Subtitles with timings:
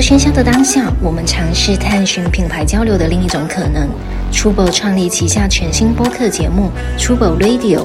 [0.00, 3.86] 喧嚣的当下，我们尝试探寻品牌交流的另一种可能。
[4.32, 7.84] Trouble 创立旗下全新播客节目 Trouble Radio，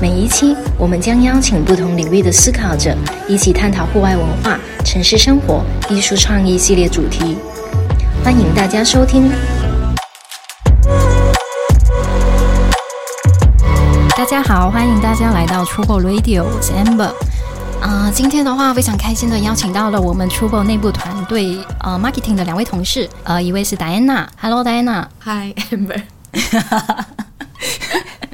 [0.00, 2.96] 每一期我们将邀请不同领域的思考者，
[3.26, 7.36] 一起探讨户外文化、城市生活、艺术创意系列主题。
[8.22, 9.28] 欢迎大家收听。
[14.16, 17.10] 大家好，欢迎大家来到 Trouble Radio，我是 Amber。
[17.80, 26.02] 啊，今天的话非常开心的邀请到了我们 Trouble 内部团队呃 marketing 的两位同事，呃，一位是 Diana，Hello Diana，Hi Amber，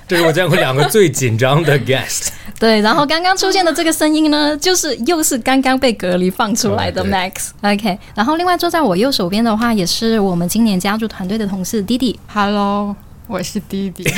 [0.08, 2.28] 这是我见过两个最紧张的 guest。
[2.58, 12.96] 对，然后刚刚出现的这个声音呢，就是又是刚刚被隔离放出来的 Max，OK，、然后另外坐在我右手边的话，也是我们今年加入团队的同事 Didi，Hello，
[13.28, 14.04] 我是弟弟。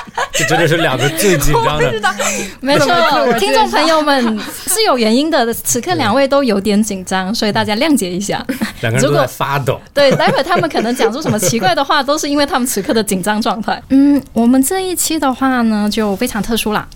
[0.32, 1.92] 这真的是两个最紧张的。
[2.60, 2.88] 没错
[3.38, 8.44] 听众朋友们是有原因的，此刻两位都有点紧张，所以大家谅解一下。
[8.82, 9.80] 两个人都在发抖。
[9.94, 13.80] 对，待会他们可能讲出什么奇怪的话，都是因为他们此刻的紧张状态。
[13.90, 16.86] 嗯，我们这一期的话呢，就非常特殊啦。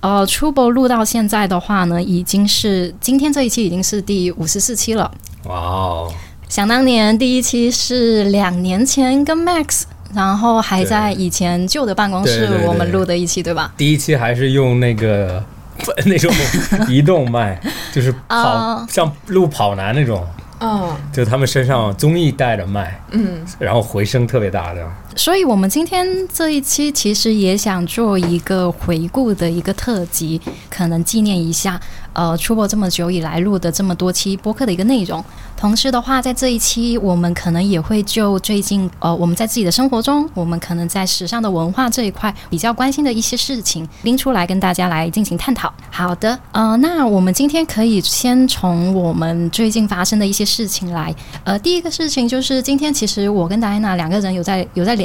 [0.00, 5.10] 呃，Trouble 录到现在的话呢，已经是今天这一期已经是第五十四期了。
[5.44, 6.12] 哇哦，
[6.48, 9.84] 想当年第一期是两年前跟 Max，
[10.14, 13.72] 然后还在以前旧的办公室我们录的一期，对吧？
[13.76, 15.42] 第一期还是用那个
[16.06, 16.32] 那种
[16.88, 17.60] 移动麦，
[17.92, 18.86] 就是跑、啊。
[18.88, 20.24] 像录跑男那种，
[20.60, 24.86] 嗯就他们身上综艺带的麦，嗯，然后回声特别大的。
[25.16, 31.80] 所以，我们今天这一期其实也想做一个回顾的一个特辑，可能纪念一下
[32.12, 35.24] 呃出播这么久以来录的这么多期播客的一个内容。
[35.56, 45.72] 同时的话，在这一期我们可能也会就最近呃我们在自己的生活中，我们可能在时尚的文化这一块比较关心的一些事情拎出来跟大家来进行探讨。
[45.90, 51.14] 好的，呃，那我们今天可以先从我们最近发生的一些事情来
[51.44, 55.03] 呃，第一个事情就是今天其实我跟戴安娜两个人有在有在聊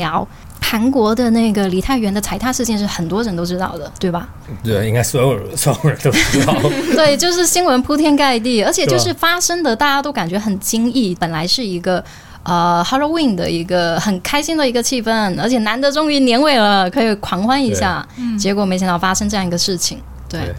[0.62, 4.30] 韩国的那个李泰院的踩踏事件，是很多人都知道的，对吧？
[4.64, 6.54] 对，应该所有人所有人都知道。
[6.96, 11.16] 对，就是新闻铺天盖地，而且就是发生的大家都感觉很惊异。
[11.16, 12.04] 本来是一个
[12.44, 18.08] 呃 Halloween 的一个很开心的一个气氛，而且难得终于年尾了，可以狂欢一下。
[18.38, 20.40] 结果没想到发生这样一个事情，对。
[20.42, 20.56] 对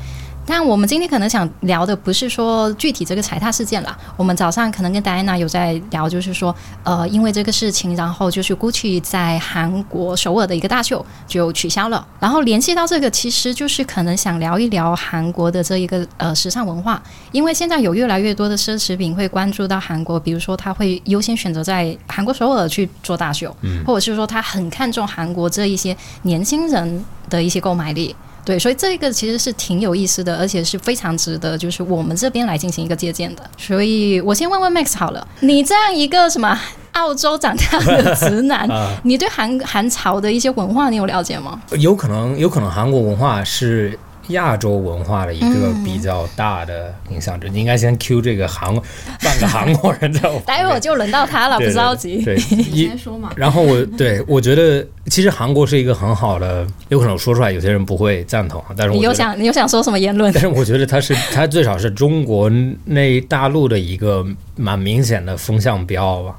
[0.51, 6.53] 但我们今天可能想聊的不是说具体这个踩踏事件啦，我们早上可能跟戴安娜有在聊，就是说，
[6.83, 17.01] 呃，因为这个事情，然后就是 GUCCI 在韩国首尔的一个大秀就取消了，然后联系到这个，其实就是可能想聊一聊韩国的这一个呃时尚文化，
[17.31, 23.55] 因为现在有越来越多的奢侈品会关注到韩国，比如说他会优先选择在韩国首尔去做大秀，
[23.87, 28.17] 或者是说他很看重韩国这一些年轻人的一些购买力。
[28.51, 33.43] 对，所以这个其实是挺有意思的，而且是非常值得，就是我们这边来进行一个借鉴的。
[33.57, 36.61] 所以我先问问 Max 好了，你这样一个什么
[36.95, 41.63] 澳洲长大的直男， 啊你对韩韩潮的一些文化你有了解吗？
[41.79, 43.97] 有可能，有可能韩国文化是
[44.31, 47.49] 亚洲文化的一个比较大的影响者。
[47.49, 48.75] 你应该先 Q 这个韩
[49.23, 50.41] 半个韩国人在我。
[50.47, 52.23] 待会儿就轮到他了，不着急。
[52.25, 53.31] 对，你一先说嘛。
[53.37, 60.41] 然后我对我觉得，其实韩国是一个很好的，有可能说出来有些人不会赞同，但是我你又，想你又想说什么言论但？
[60.41, 62.51] 是我觉得他是他最少是中国
[62.85, 64.27] 内大陆的一个
[64.57, 66.37] 蛮明显的风向标吧。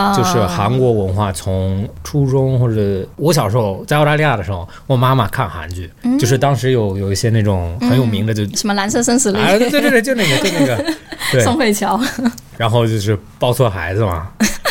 [0.00, 0.14] 啊。
[0.16, 6.18] 就是韩国文化，从初中或者我小时候在澳大利亚的时候，我妈妈看韩剧，嗯。
[6.18, 10.94] 就是当时有有一些那种很有名的就，什么蓝色生死啊，恋、对对对，就那个就那个，
[11.32, 12.00] 对，宋慧乔，
[12.56, 14.28] 然后就是抱错孩子嘛，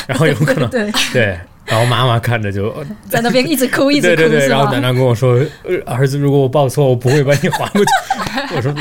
[0.07, 2.73] 然后有可能 对，对，然后妈妈看着就
[3.07, 7.91] 在那边一直哭 一直哭，对对对，然后楠楠跟我说，呃儿子，如果我报错，我不会把你还过去。
[8.55, 8.73] 我说，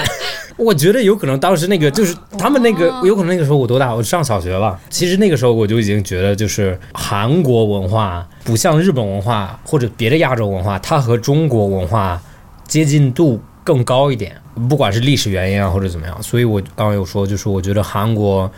[0.56, 3.94] 我觉得有可能当时那个就是他们那个，有可能那个时候我多大？
[3.94, 4.80] 我上小学吧。
[4.88, 12.20] 其实那个时候我就已经觉得，就是韩国文化不像日本文化或者别的亚洲文化，它和中国文化
[12.66, 14.34] 接近度更高一点，
[14.68, 16.22] 不管是历史原因啊或者怎么样。
[16.22, 18.50] 所以我刚刚有说，就是我觉得韩国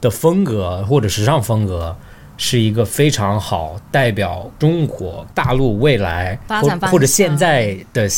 [0.00, 1.96] 的风格或者时尚风格。
[2.38, 8.08] 是一个非常好代表中国大陆未来或或者现在的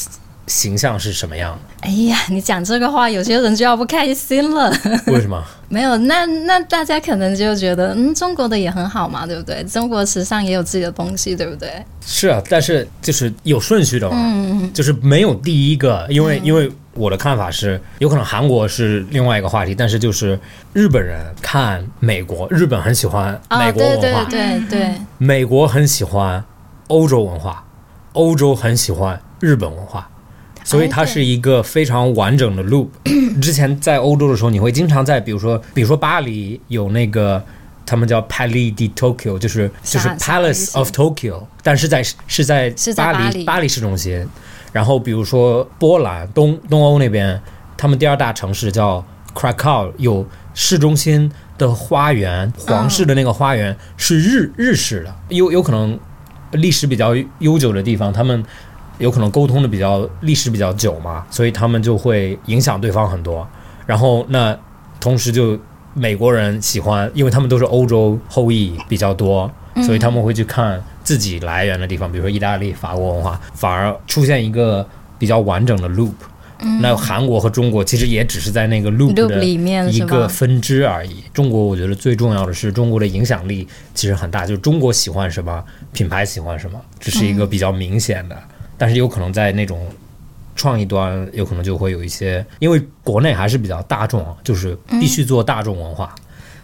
[0.51, 4.69] 形象是什么样哎呀，你讲这个话，有些人就要不开心了。
[5.07, 5.41] 为什么？
[5.71, 9.63] 没有，那那大家可能就觉得，嗯，中国的也很好嘛，对不对？
[9.63, 11.73] 中国时尚也有自己的东西，对不对？
[12.05, 20.37] 是啊，但是就是有顺序的嘛，嗯，就是没有第一个，因为、因为我的看法是，有可能韩国是另外一个话题，但是就是
[20.73, 26.45] 日本人看美国，日本很喜欢美啊，国对文化，对对对，美国很喜欢
[26.89, 27.65] 欧洲文化，
[28.15, 30.10] 欧洲很喜欢日本文化，
[30.65, 32.89] 所以它是一个非常完整的 loop。
[33.41, 37.43] 之前在欧洲的时候，你会经常在比如说，比如说巴黎有那个
[37.87, 44.27] 他们叫 Palais de Tokyo，就是就是 Palace of Tokyo，但是在是在巴黎巴黎市中心。
[44.73, 47.41] 然后比如说波兰东东欧那边，
[47.77, 49.05] 他们第二大城市叫
[49.35, 50.25] Krakow，有
[50.55, 55.99] 市中心的花园，皇室的那个花园是日日式的，有有可能
[56.53, 58.45] 历史比较悠久的地方，他们
[59.01, 63.45] 有可能沟通的比较历史比较久嘛，所以他们就会影响对方很多。
[63.87, 64.57] 然后那
[65.01, 65.59] 同时就
[65.95, 69.51] 美国人喜欢，因为他们都是欧洲后裔比较多，
[69.85, 74.87] 所以他们会去看自己来源的地方，比如说意大利、法国文化，反而出现一个
[75.19, 76.13] 比较完整的 loop。
[76.79, 79.99] 那韩国和中国其实也只是在那个 loop 里面一？
[80.01, 81.25] 个分支而已。
[81.33, 85.65] 中国我觉得最重要的是中国的影响力其实很大，就是中国喜欢什么，
[85.95, 88.37] 品牌喜欢什么，这是一个比较明显的。
[88.81, 89.87] 但是有可能在那种
[90.57, 96.15] 创意端，有可能就会有一些，因为国内还是比较大众啊，就是必须做大众文化，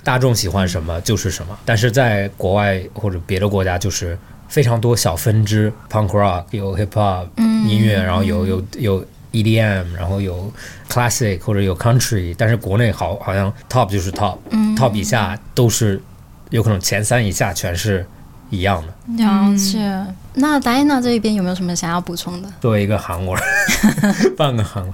[0.03, 1.59] 大众喜欢什么就是什么。
[1.67, 4.19] 但是在国外或者别的国家，就是
[4.49, 10.51] 非常多小分支，punk rock 有 hip hop 音乐，然后有有有 EDM，然后有
[10.89, 16.01] classic 或者有 country，但是国内好好像 top 就是 top，top 以下都是
[16.49, 18.07] 有可能前三以下全是
[18.51, 19.25] 一样的。
[19.25, 20.05] 了解。
[20.35, 22.49] 那达安娜这一边有没有什么想要补充的？
[22.61, 23.45] 作为一个韩国人，
[24.37, 24.93] 半个韩文，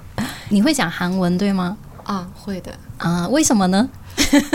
[0.48, 1.76] 你会讲韩文对吗？
[2.04, 3.88] 啊，会的，啊、为什么呢？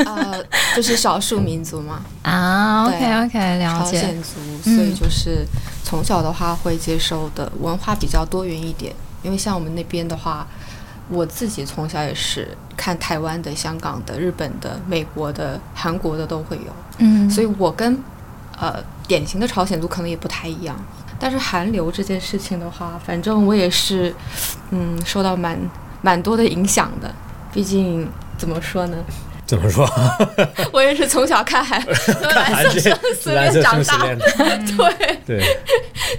[0.05, 0.43] 呃，
[0.75, 3.99] 就是少数民族嘛， 啊，OK OK，了解。
[4.01, 5.45] 朝鲜族，所以就是
[5.83, 8.93] 从小的话会接受的文化比较多元一点。
[9.23, 10.45] 因为像我们那边的话，
[11.09, 17.97] 我自己从小也是看台湾的、香港的、日本的、美国的、韩国的都会有，嗯，所以我跟
[18.59, 20.75] 呃典型的朝鲜族可能也不太一样。
[21.19, 24.13] 但是韩流这件事情的话，反正我也是，
[24.69, 25.57] 嗯，受到蛮
[26.01, 27.13] 蛮多的影响的。
[27.51, 28.07] 毕竟
[28.37, 28.97] 怎么说呢，
[29.47, 29.89] 怎么说？
[30.71, 31.81] 我也是从小看韩
[32.29, 33.97] 看韩剧蓝色生死恋长大
[34.77, 35.57] 对，对，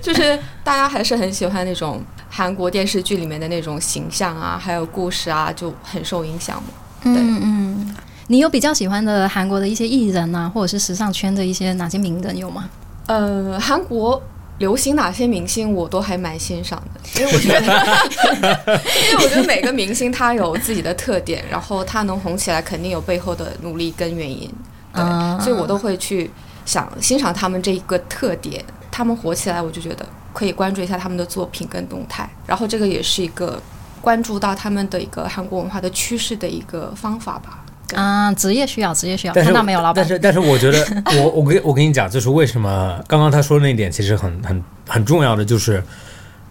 [0.03, 6.69] 就是大家还是很喜欢那种韩国电视剧里面的那种形象啊，还有故事啊，就很受影响嘛。
[7.05, 7.97] 嗯嗯，
[8.29, 12.69] 你有比较喜欢的韩国的一些艺人啊，或者是时尚圈的一些哪些名人有吗？
[13.07, 14.23] 呃，韩国
[14.59, 24.53] 流行哪些明星我都还蛮欣赏的，因为我觉得，因为我觉得每个明星他有自己的特点，然后他能红起来，肯定有背后的努力跟原因，
[24.93, 26.31] 对，啊所以我都会去
[26.67, 28.63] 想欣赏他们这一个特点。
[28.91, 30.05] 他们火起来，我就觉得
[30.35, 33.63] 可以关注一下他们的作品跟动态，然后这个也是一个
[34.03, 37.65] 关注到他们的一个韩国文化的趋势的一个方法吧。
[37.95, 40.05] 啊，职业需要，职业需要，看到没有，老板？
[40.05, 40.87] 但是但是我觉得，
[41.23, 45.83] 我我跟我跟你讲，就是为什么刚刚他说的那一点其实很很很重要的，就是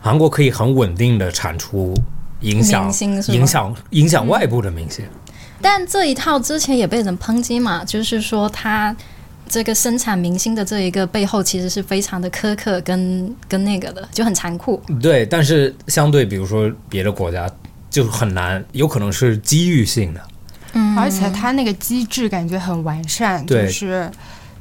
[0.01, 1.93] 韩国可以很稳定的产出
[2.41, 5.05] 影响明星影响影响外部的明星。
[5.61, 8.95] 但这一套之前也被人抨击嘛，就是说他
[9.47, 14.81] 这个生产明星的这一个背后，其实是非常的苛刻跟跟那个的，就很残酷。
[15.01, 17.49] 对，但是相对比如说别的国家
[17.89, 20.21] 就很难，有可能是机遇性的。
[20.73, 24.09] 嗯，而且它那个机制感觉很完善，就是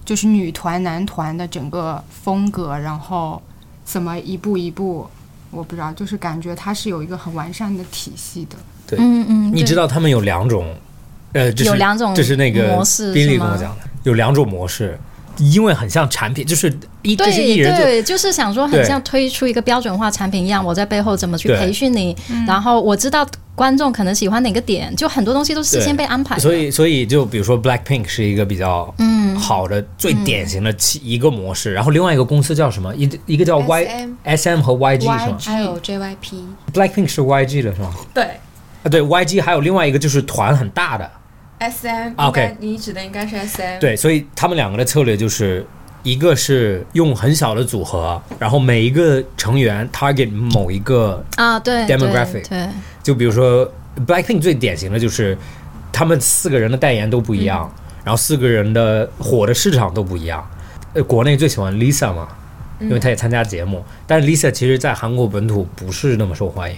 [0.04, 3.42] 就是女团、男团的整个风格，然后
[3.84, 5.06] 怎么一步一步，
[5.50, 8.56] 我不知道，就是感觉它是有一个很完善的体系的。
[8.86, 8.98] 对。
[9.00, 10.74] 嗯嗯，你知道他们有两种，
[11.32, 14.98] 呃，就是有两种就是那个模式宾利跟我讲的，有两种模式，
[15.38, 16.72] 因为很像产品，就是
[17.02, 26.38] 一这些艺对人就对，就是想说，很像推出一个标准化产品一样，我在背后怎么去培训你，然后我知道观众可能喜欢哪个点，就很多东西都事先被安排。
[26.38, 32.94] 所以，所以就比如说 Blackpink 是一个比较嗯好的、最典型的其一个模式，然后另外一个公司叫什么？
[32.94, 37.94] 一一个叫 Y SM S M 和 Y G 是吗还有 JYP，？Blackpink 是 Y G 的是吗？
[38.14, 38.24] 对
[38.82, 41.10] 啊，对，Y G 还有另外一个就是团很大的
[41.58, 45.66] ，SM，啊 OK 你指的应该是 SM，对，所以他们两个的策略就是。
[46.06, 52.68] 一个是用很小的组合，然后每一个成员 target 某一个啊，对对 Demographic 对，
[53.02, 53.68] 就比如说
[54.06, 55.36] Blackpink 最典型的就是
[55.92, 57.68] 他们四个人的代言都不一样，
[58.04, 60.48] 然后四个人的火的市场都不一样。
[60.94, 62.28] 呃，国内最喜欢 Lisa 嘛，
[62.78, 66.76] 因为她也参加节目，但是 Lisa 其实在韩国本土不是那么受欢迎，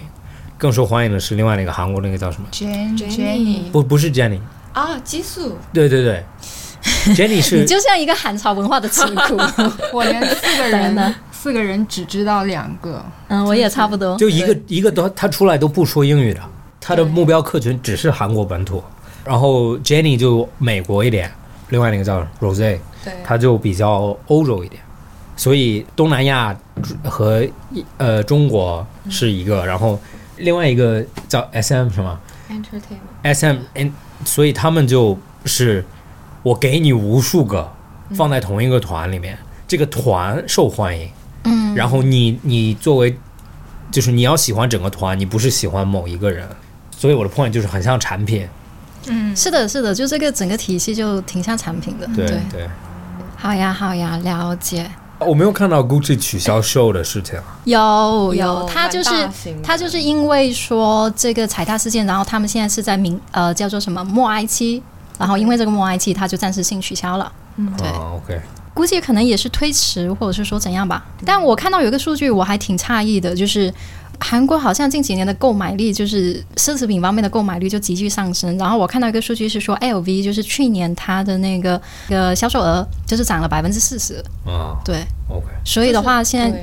[0.57, 4.39] 更受欢迎的是另外那个韩国那个叫什么？Jen Jennie 不，不是 Jennie，
[4.73, 6.23] 啊，激素，对对对
[7.15, 9.37] Jennie 你就像一个韩潮文化的智库。
[9.93, 13.03] 我连四个人呢人， 四个人只知道两个。
[13.27, 14.17] 嗯，我也差不多。
[14.17, 16.41] 就一个一个都他出来都不说英语的，
[16.79, 18.83] 他的目标客群只是韩国本土，
[19.25, 21.31] 然后 Jennie 就美国一点，
[21.69, 22.79] 另外那个叫 Rose。
[23.03, 24.81] 对，它就比较欧洲一点，
[25.37, 26.53] 所以东南亚
[27.05, 27.47] 和
[27.97, 29.97] 呃中国是一个，然后
[30.35, 32.19] 另外一个叫 SM 是吗
[32.49, 33.93] entertainment？SM，嗯，
[34.25, 35.85] 所以他们就是
[36.43, 37.71] 我给你无数个
[38.15, 41.09] 放在同一个团里面，这个团受欢迎，
[41.43, 43.17] 嗯，然后你你作为
[43.91, 46.47] 就是你要喜欢整个团，你不是喜欢某一个人，
[46.95, 48.47] 所以我的 point 就是很像产品，
[49.07, 52.07] 嗯，是的，是的，就这个整个体系就挺像产品的。
[52.15, 52.69] 对对，对。
[53.35, 54.89] 好呀，好呀，了解。
[55.19, 57.37] 我没有看到 Gucci 取消 show 的事情。
[57.39, 58.33] 啊，有。
[58.33, 59.29] 有他就是
[59.63, 64.81] 他就是因为说这个踩踏事件，然后他们现在是在明呃叫做什么默哀期，
[65.19, 67.31] 然后因为这个默哀季，他就暂时性取消了。
[67.57, 67.71] 嗯。
[67.77, 67.87] 对。
[67.89, 68.41] 啊，OK，
[68.73, 71.05] 估计可能也是推迟，或者是说怎样吧。
[71.25, 73.71] 但我看到有一个数据，我还挺诧异的，就是
[74.19, 78.57] 韩国好像近几年的购买力，就是奢侈品方面的购买率就急剧上升。
[78.57, 84.23] 然后我看到一个数据是说，LV 就是去年它的那个呃销售额就是涨了百分之四十。
[84.45, 84.79] 啊。
[84.85, 86.57] 对，，OK，所以的话，现在对。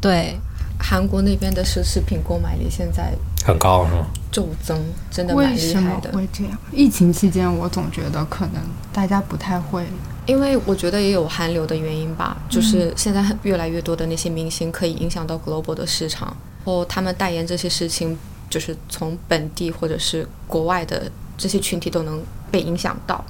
[0.00, 0.40] 对
[0.82, 4.06] 韩国那边的奢侈品购买力现在很高是吗？
[4.32, 6.10] 骤增，真的蛮厉为什么害的。
[6.12, 6.58] 会这样？
[6.72, 8.62] 疫情期间，我总觉得可能
[8.92, 9.86] 大家不太会。
[10.24, 16.28] 因为我觉得也有韩流的原因吧，就是现在很越来越多的那些明星可以影响到 global 的市场，
[16.64, 18.16] 然后他们代言这些事情，
[18.48, 23.24] 就是从本地或者是国外的这些群体都能被影响到。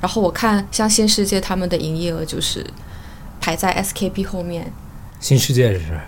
[0.00, 2.64] 然后我看像新世界他们的营业额就是
[3.40, 4.72] 排在 SKP 后面，
[5.18, 6.00] 新世界是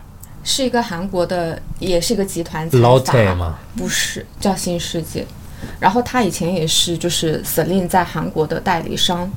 [0.45, 3.59] 是一个韩国的，也是一个集团财阀 Lotte 吗？
[3.77, 5.27] 不是，叫新世界。
[5.79, 9.31] 然后他以前也是就是 Celine 在韩国的代理商，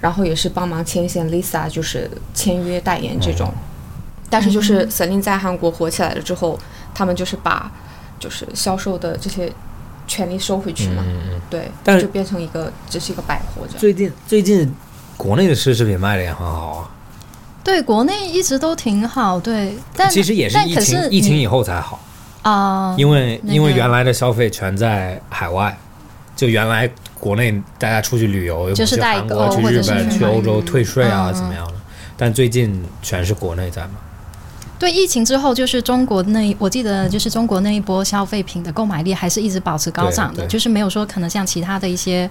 [0.00, 3.52] 然后也是帮忙牵线 Lisa 就是签约代言这种。
[4.28, 6.58] 但是就是 Celine 在韩国火起来了之后，
[6.94, 7.72] 他们就是把
[8.18, 9.50] 就是销售的这些
[10.06, 11.40] 权利收回去嘛，嗯嗯。
[11.48, 13.78] 对，但是就变成一个只是一个百货这样。
[13.78, 14.72] 最近最近
[15.16, 16.90] 国内的奢侈品卖的也很好啊，
[17.62, 22.00] 对国内一直都挺好，对，但其实也是疫情疫情以后才好，
[22.42, 25.78] 啊，因为、那个因为原来的消费全在海外，
[26.34, 26.88] 就原来
[27.18, 31.74] 国内大家出去旅游，就是韩国、去日本、去去欧洲退税啊，嗯怎么样的？
[32.16, 33.96] 但最近全是国内在嘛，
[34.78, 42.28] 对疫情之后，就是中国那我记得就是中国那一波消费品的购买力还是一直保持高涨的，就是没有说可能像其他的一些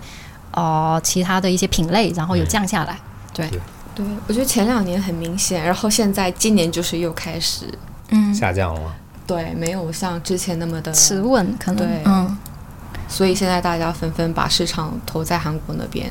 [0.52, 2.98] 呃其他的一些品类，然后有降下来。
[3.32, 3.60] 对，对
[4.00, 7.66] 对，我觉得前两年很明显，然后现在今年就是又开始，
[8.12, 8.96] 嗯，下降了吗？
[9.28, 12.02] 对，没有像之前那么的持稳可能对。
[12.06, 12.38] 嗯，
[13.10, 16.10] 所以现在大家纷纷把市场投在韩国那边。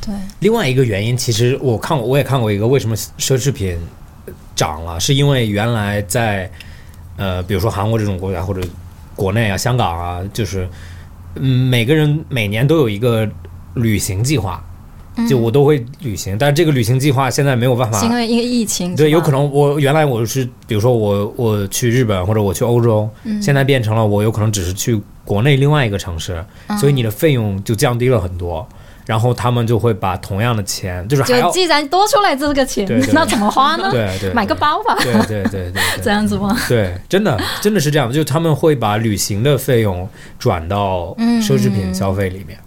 [0.00, 3.76] 对，另外一个原因，其实我看过，我也看过一个为什么奢侈品
[4.54, 6.48] 涨了，是因为原来在
[7.16, 8.60] 呃，比如说韩国这种国家或者
[9.16, 10.68] 国内啊、香港啊，就是
[11.34, 13.28] 嗯，每个人每年都有一个
[13.74, 14.64] 旅行计划，
[15.28, 28.66] 就我都会旅行，但是这个旅行计划现在没有办法因为因为疫情，对，有可能我原来我是，比如说我我去日本或者我去欧洲，嗯现在变成了我有可能只是去国内另外一个城市，嗯所以你的费用就降低了很多。
[29.06, 33.90] 然后他们就会把同样的钱，就是就既然多出来这个钱对对， 那怎么花呢？
[33.90, 36.56] 对对 买个包吧，对对对 对这样子吗？
[36.66, 42.58] 对，真的真的是这样，就他们会把旅行的费用转到嗯奢侈品消费里面。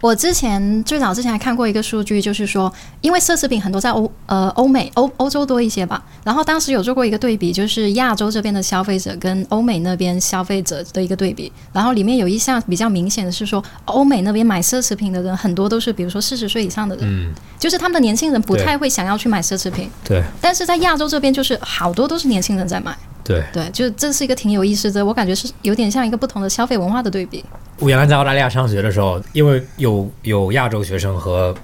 [0.00, 20.22] 我之前最早之前还看过一个数据，就是说，因为奢侈品很多在欧呃欧美欧欧洲多一些吧，然后当时有做过一个对比，就是亚洲这边的消费者跟欧美那边消费者的一个对比，然后里面有一项比较明显的是说，欧美那边买奢侈品的人很多都是比如说四十岁以上的人，嗯，就是他们的年轻人不太会想要去买奢侈品，对。
[20.40, 22.96] 但是在亚洲这边就是好多都是年轻人在买，
[23.26, 23.44] 对。
[23.52, 27.44] 对，就这是一个挺有意思的，我感觉是有点像一个不同的消费文化的对比，
[27.78, 31.54] 我原来在澳大利亚上学的时候，因为有有亚洲学生和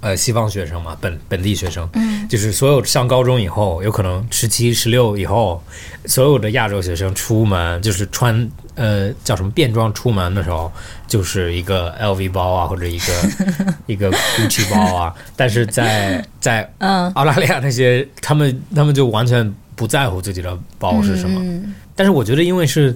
[0.00, 5.62] 呃西方学生嘛，本本地学生，嗯，就是所有上高中以后，有可能十七、十六以后，
[6.06, 10.72] 所有的亚洲学生出门就是穿呃叫什么便装出门的时候，
[11.06, 13.12] 就是一个 LV 包啊，或者一个
[13.86, 22.94] 一个 Gucci 包啊，但是在在 嗯，澳大利亚那些他们他们就完全不在乎自己的包是什么，嗯但是我觉得，因为是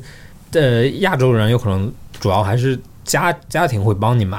[0.52, 4.38] 呃亚洲人，有可能主要还是家家庭会帮你买，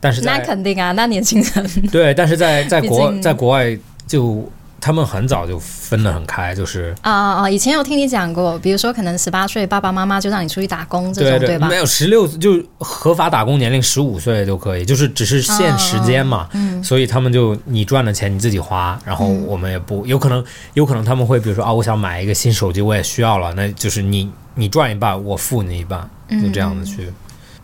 [0.00, 1.86] 但是那肯定啊，那年轻人。
[1.92, 3.78] 对，但是在在国 在国外
[4.08, 4.50] 就
[4.82, 7.48] 他们很早就分得很开，就是啊啊啊！
[7.48, 11.76] 以前有听你讲过，比如说可能十八岁爸爸妈妈就让你出去打工这种，对吧没？
[11.76, 27.08] 有十六就合法打工年龄十五岁就可以，就是只是限时间嘛，嗯所以他们就你赚的钱你自己花，然后我们也不有可能有可能他们会比如说啊，我想买一个新手机，我也需要了，那就是你你赚一半，我付你一半，就这样子去。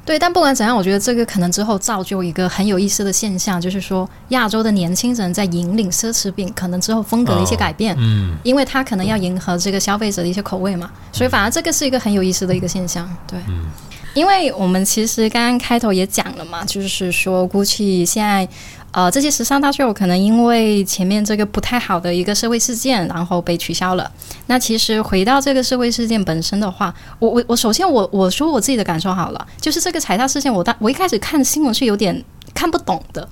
[0.08, 13.06] 对，但不管怎样，我觉得这个可能之后造就一个很有意思的现象，就是说亚洲的年轻人在引领奢侈品，可能之后风格的一些改变，嗯，因为他可能要迎合这个消费者的一些口味嘛，所以反而这个是一个很有意思的一个现象。
[13.26, 13.66] 对，嗯
[14.14, 18.48] 因为我们其实刚刚开头也讲了嘛，就是说 GUCCI 现在。
[18.90, 24.10] 呃，这些时尚大秀可能因为前面这个不太好的一个社会事件，然后被取消了。
[24.46, 33.28] 那其实回到这个社会事件本身的话，我我我首先我我说我自己的感受好了，就是这个踩踏事件，我当我一开始看新闻是有点看不懂的。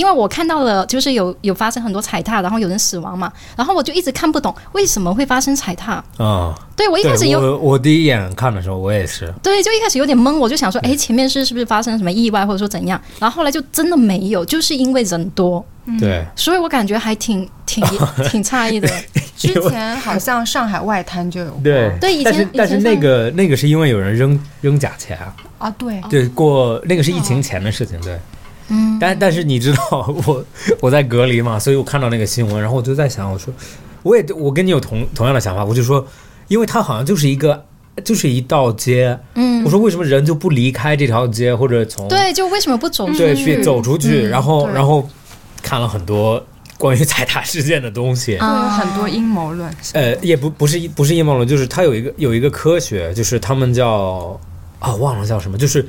[0.00, 6.02] 因为我看到了，就是有有发生很多踩踏，然后有人死亡嘛，然后我就一直看不懂为什么会发生踩踏。
[6.16, 9.30] 啊，对我一开始有我我第一眼看的时候，我也是。
[9.42, 12.98] 对，就一开始有点懵，我就想说，哎，前面是是不是发生什么意外，或者说怎样？
[13.18, 15.62] 然后后来就真的没有，就是因为人多，
[15.98, 17.84] 对，所以我感觉还挺挺
[18.30, 18.88] 挺诧异的。
[19.36, 28.18] 之前好像上海外滩就有过对对以前但是那个那个是因为有人扔扔假钱啊，啊，对，对，过那个是疫情前的事情，对。
[28.70, 30.44] 嗯，但但是你知道我
[30.80, 33.52] 我在隔离嘛，所以我看到那个新闻，然后我就在想，我说
[34.02, 36.06] 我也我跟你有同同样的想法，我就说，
[36.48, 37.64] 因为它好像就是一个
[38.04, 43.44] 就是一道街，嗯我说为什么人就不离开这条街，或者从对，就为什么不走出对去？
[43.44, 45.06] 别走出去，嗯然后然后
[45.62, 46.42] 看了很多
[46.78, 49.70] 关于踩踏事件的东西，有很多阴谋论。
[49.92, 54.40] 呃，也不不是不是阴谋论，就是它有一个有一个科学，就是他们叫
[54.78, 55.86] 啊忘了叫什么，就是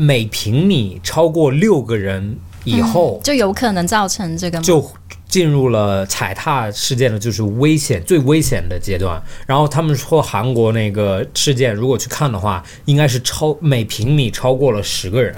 [0.00, 4.90] 每平米超过六个人以后，就有可能造成这个吗就
[5.28, 9.22] 进入了踩踏事件的就是危险最危险的阶段。
[9.46, 15.36] 然后他们说韩国那个事件，如果去看的话，应该是超每平米超过了十个人。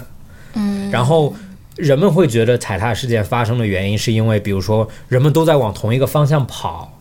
[0.54, 1.34] 嗯，然后
[1.74, 7.00] 人们会觉得踩踏事件发生的原因是因为，比如说人们都在往同一个方向跑，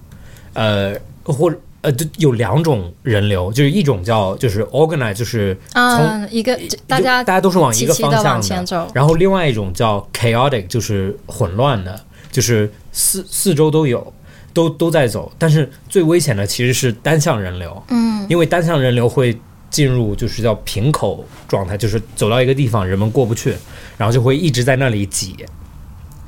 [0.53, 11.99] 呃，或者呃，就有两种人流，就是一种叫就是 organize，就是从，一个大家大家都是往一个方向往前走然后另外一种叫 chaotic，就是混乱的，
[12.31, 14.13] 就是四四周都有，
[14.53, 15.31] 都都在走。
[15.39, 19.35] 但是最危险的其实是单向人流，嗯因为单向人流会
[19.71, 23.55] 进入就是叫瓶口状态，就是走到一个地方人们过不去，
[23.97, 25.35] 然后就会一直在那里挤。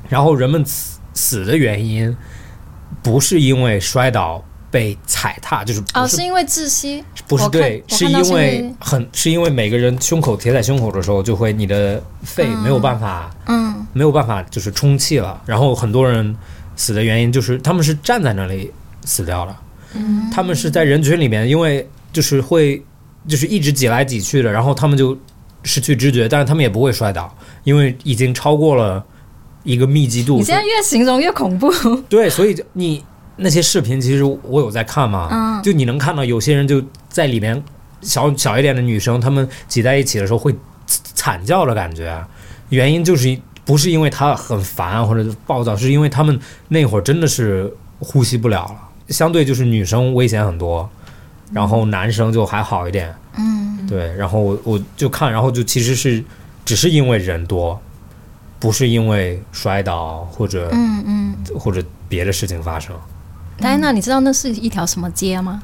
[0.08, 2.14] 然后人们死死的原因
[3.02, 13.72] 不是因为摔倒被踩踏，就是啊哦，是是因为窒息，不是对，是因为很是因为每个人胸口贴在胸口的时候，就会你的肺没有办法、嗯。
[13.92, 16.36] 没有办法就是充气了，然后很多人
[16.74, 18.68] 死的原因就是他们是站在那里
[19.04, 19.56] 死掉了，
[19.94, 22.82] 嗯，他们是在人群里面，因为就是会
[23.28, 25.16] 就是一直挤来挤去的，然后他们就
[25.62, 27.32] 失去知觉，但是他们也不会摔倒，
[27.62, 29.04] 因为已经超过了
[29.62, 30.38] 一个密集度。
[30.38, 31.70] 你现在越形容越恐怖，
[32.08, 33.04] 对，所以就你
[33.36, 35.62] 那些视频，其实我有在看嘛，嗯。
[35.62, 37.62] 就你能看到有些人就在里面，
[38.00, 40.54] 小小一点的女生，她们挤在一起的时候会
[40.86, 42.24] 惨叫的感觉，
[42.68, 48.76] 原因就是不是因为她很烦或者暴躁，是因为她们那会儿真的是呼吸不了了，
[49.08, 50.88] 相对就是女生危险很多，
[51.52, 53.86] 然后男生就还好一点，嗯。
[53.86, 56.22] 对，然后我我就看，然后就其实是
[56.64, 57.78] 只是因为人多，
[58.58, 61.34] 不是因为摔倒或者、嗯嗯。
[61.58, 62.96] 或者别的事情发生。
[63.58, 65.62] 戴安娜，你知道那是一条什么街吗？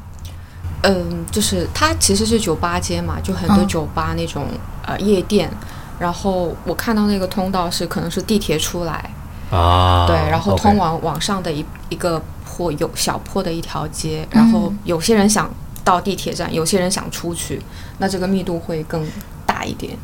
[0.83, 4.47] 嗯，就是它其实是酒吧街嘛，就很多嗯酒吧那种、
[4.87, 5.51] 呃夜店。
[5.99, 9.11] 然后我看到那个通道是可能是地铁出来，
[9.51, 15.51] 啊，对，然后通往往上的一一个坡有小坡的一条街，然后有些人想
[15.85, 17.61] 到地铁站，有些人想出去，
[17.99, 19.07] 那这个密度会更
[19.45, 19.95] 大一点。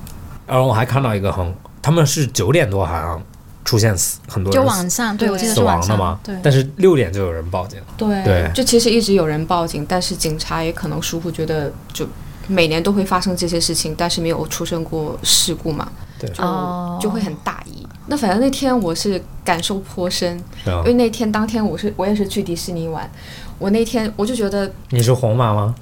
[0.46, 3.22] 然后我还看到一个很，他们是九点多好像
[3.67, 8.23] 出现死很多就人晚上，对对我记得死是晚上亡的嘛，对，但是六点就有人报警，对。
[8.23, 8.51] 对。
[8.55, 12.07] 就其实一直有人报警，但是警察也可能疏忽，觉得就
[12.47, 16.31] 每年都会发生这些事情，但是没有出生过事故嘛，对。
[16.31, 16.97] 就、哦。
[17.03, 17.85] 就会很大意。
[18.07, 23.11] 那反正那天我是感受颇深，因为那天当天我是我也是去迪士尼玩，
[23.59, 25.75] 我那天我就觉得你是红马吗？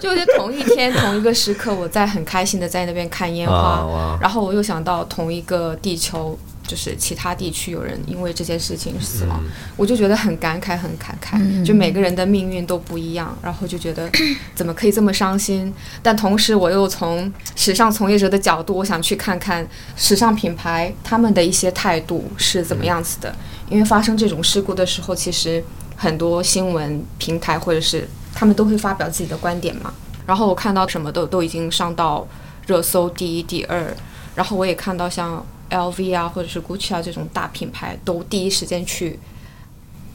[0.00, 11.36] 就是同一天同一个时刻，我在很开心的在那边看烟花，啊，然后我又想到同一个地球，就是其他地区有人因为这件事情死亡，嗯我就觉得很感慨，很感慨。
[11.38, 14.10] 嗯就每个人的命运都不一样，然后就觉得
[14.54, 15.72] 怎么可以这么伤心？
[16.02, 23.34] 但同时我又从时尚从业者的角度，我想去看看时尚品牌他们的一些态度是怎么样子的。
[23.68, 25.62] 因为发生这种事故的时候，其实
[25.96, 28.08] 很多新闻平台或者是
[28.40, 29.92] 他们都会发表自己的观点嘛。
[30.26, 32.26] 然后我看到什么都都已经上到
[32.66, 33.94] 热搜第一、第二，
[34.34, 39.18] 然后我也看到像 LV 啊或者是 GUCCI 啊这种大品牌都第一时间去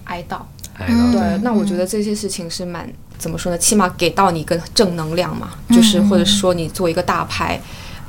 [0.05, 0.39] 哀悼。
[0.73, 3.57] 哀悼对，那我觉得这些事情是蛮怎么说呢？
[3.59, 7.61] 起码给到你一个正能量嘛，就是或者是说你做一个大牌，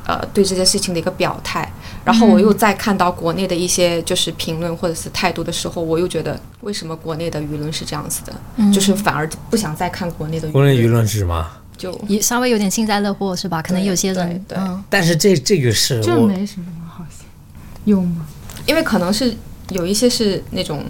[0.06, 1.70] 呃，对这件事情的一个表态。
[2.06, 8.72] 然后我又再看到国内的一些就是评论或者是态度的时候，我又觉得为什么国内的舆论是这样子的？
[8.72, 11.44] 就是反而不想再看国内的国内舆论是什么？
[11.76, 13.60] 就也稍微有点幸灾乐祸是吧？
[13.60, 17.26] 可能有些人对对嗯但是这这个是这我没什么好像，
[17.84, 18.24] 有吗？
[18.66, 19.36] 因为可能是
[19.70, 20.84] 有一些是那种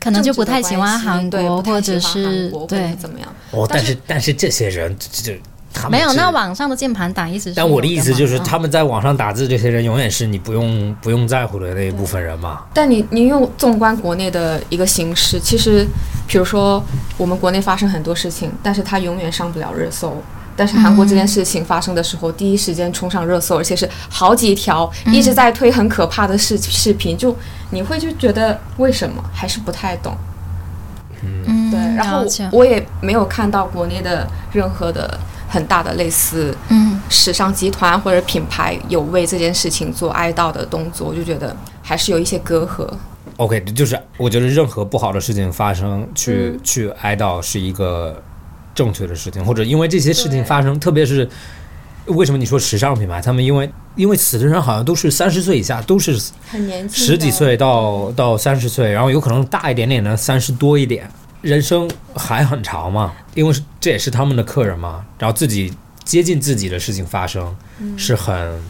[0.00, 3.32] 可能就不太喜欢韩国，或者是对怎么样？
[3.52, 5.40] 哦，但是但是这些人这这
[5.76, 6.12] 他们没有。
[6.14, 12.62] 那网上的键盘党一直是但我的意思就是，他们在网上打字，这些人永远是你不用不用在乎的那一部分人嘛。
[12.72, 15.86] 但你你用纵观国内的一个形势，其实
[16.26, 16.82] 比如说
[17.18, 20.16] 我们国内发生很多事情，但是他永远上不了热搜。
[20.58, 27.36] 但是韩国这件事情发生的时候，第一时间冲上热搜，而且是好几条一直在推很可怕的视视频，就
[27.72, 30.16] 你会就觉得为什么还是不太懂。
[31.22, 37.00] 嗯，对，然后我也没有看到国内的任何的很大的类似嗯。
[37.08, 42.88] 时尚集团或者品牌有为这件事情做哀悼的动作，我就觉得还是有一些隔阂。
[43.36, 46.60] OK，就是我觉得任何不好的事情发生，去、嗯。
[46.64, 48.20] 去哀悼是一个
[48.74, 51.28] 正确的事情，或者因为这些事情发生，特别是
[52.06, 56.18] 为什么你说时尚品牌，他们因为因为死的人好像都是三十岁以下，都是
[56.50, 61.08] 很年轻，十几岁到到三十岁，然后有可能大一点点的三十多一点，
[61.42, 65.72] 人生还很长嘛，因为是这也是他们的客人嘛，然后自己
[66.04, 67.56] 接近自己的事情发生，
[67.96, 68.60] 是很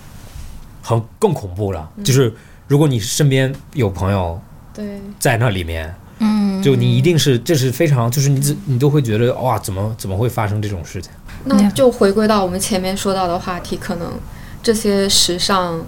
[0.83, 1.89] 很更恐怖了。
[2.05, 2.33] 就是
[2.67, 4.41] 如果你身边有朋友
[4.75, 11.11] 对，在那里面，嗯，就你一定是这是非常就是你自你都会觉得哇，怎么怎么会发生这种事情？
[11.45, 14.13] 那就回归到我们前面说到的话题，可能
[14.63, 15.81] 这些时尚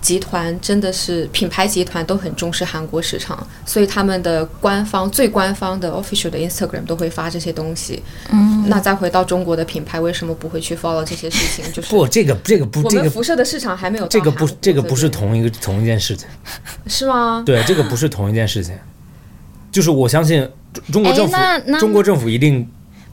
[0.00, 8.02] 集团真的是品牌集团都很重视韩国市场，所以他们的官方最官方的 official 的 Instagram 都会发这些东西。
[8.30, 11.72] 嗯，那再回到中国的品牌，为什么不会去 follow 这些事情？
[11.72, 16.28] 就是不，这个这个不我这个们辐射的市场还没有这个不这个不是同一个同一件事情。
[16.86, 17.42] 是吗？
[17.44, 18.74] 对，这个不是同一件事情。
[19.72, 20.48] 就是我相信
[20.90, 22.66] 中中国哎政府，中国政府一定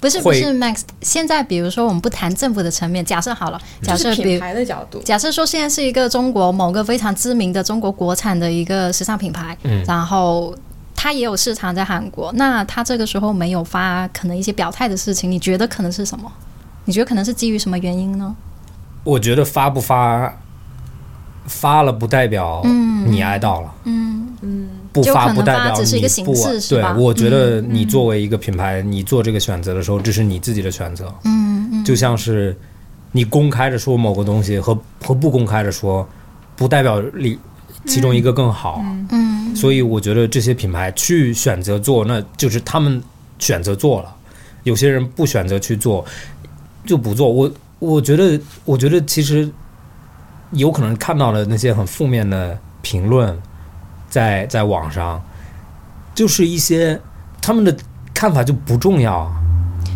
[0.03, 9.81] 不是不是 Max，现在比如说我们不谈政府的层面，假设好了，假设比如品牌的角度，假设说现在是一个中国某个非常知名的中国国产的一个时尚品牌，嗯。
[9.87, 10.53] 然后
[10.93, 16.29] 它也有市场在韩国，那它这个时候没有发可能一些表态的事情，你觉得可能是什么？
[16.83, 18.35] 你觉得可能是基于什么原因呢？
[19.05, 20.37] 我觉得发不发，
[21.45, 22.61] 发了不代表
[23.05, 24.19] 你哀悼了，嗯。
[24.41, 26.33] 不就可能发不代表你不
[26.69, 31.13] 对我觉得你作为一个品牌，你做这个选择的时候，这是你自己的选择。
[31.23, 32.55] 嗯嗯就像是
[33.11, 36.07] 你公开的说某个东西和和不公开的说，
[36.55, 37.37] 不代表你
[37.85, 38.81] 其中一个更好。
[39.11, 43.01] 嗯所以我觉得这些品牌去选择做，那就是他们
[43.37, 44.15] 选择做了。
[44.63, 46.03] 有些人不选择去做，
[46.85, 47.29] 就不做。
[47.29, 49.47] 我我觉得，我觉得其实
[50.53, 53.37] 有可能看到了那些很负面的评论，
[54.13, 55.19] 在在网上，
[56.13, 57.01] 就是一些
[57.41, 57.75] 他们的
[58.13, 59.27] 看法就不重要，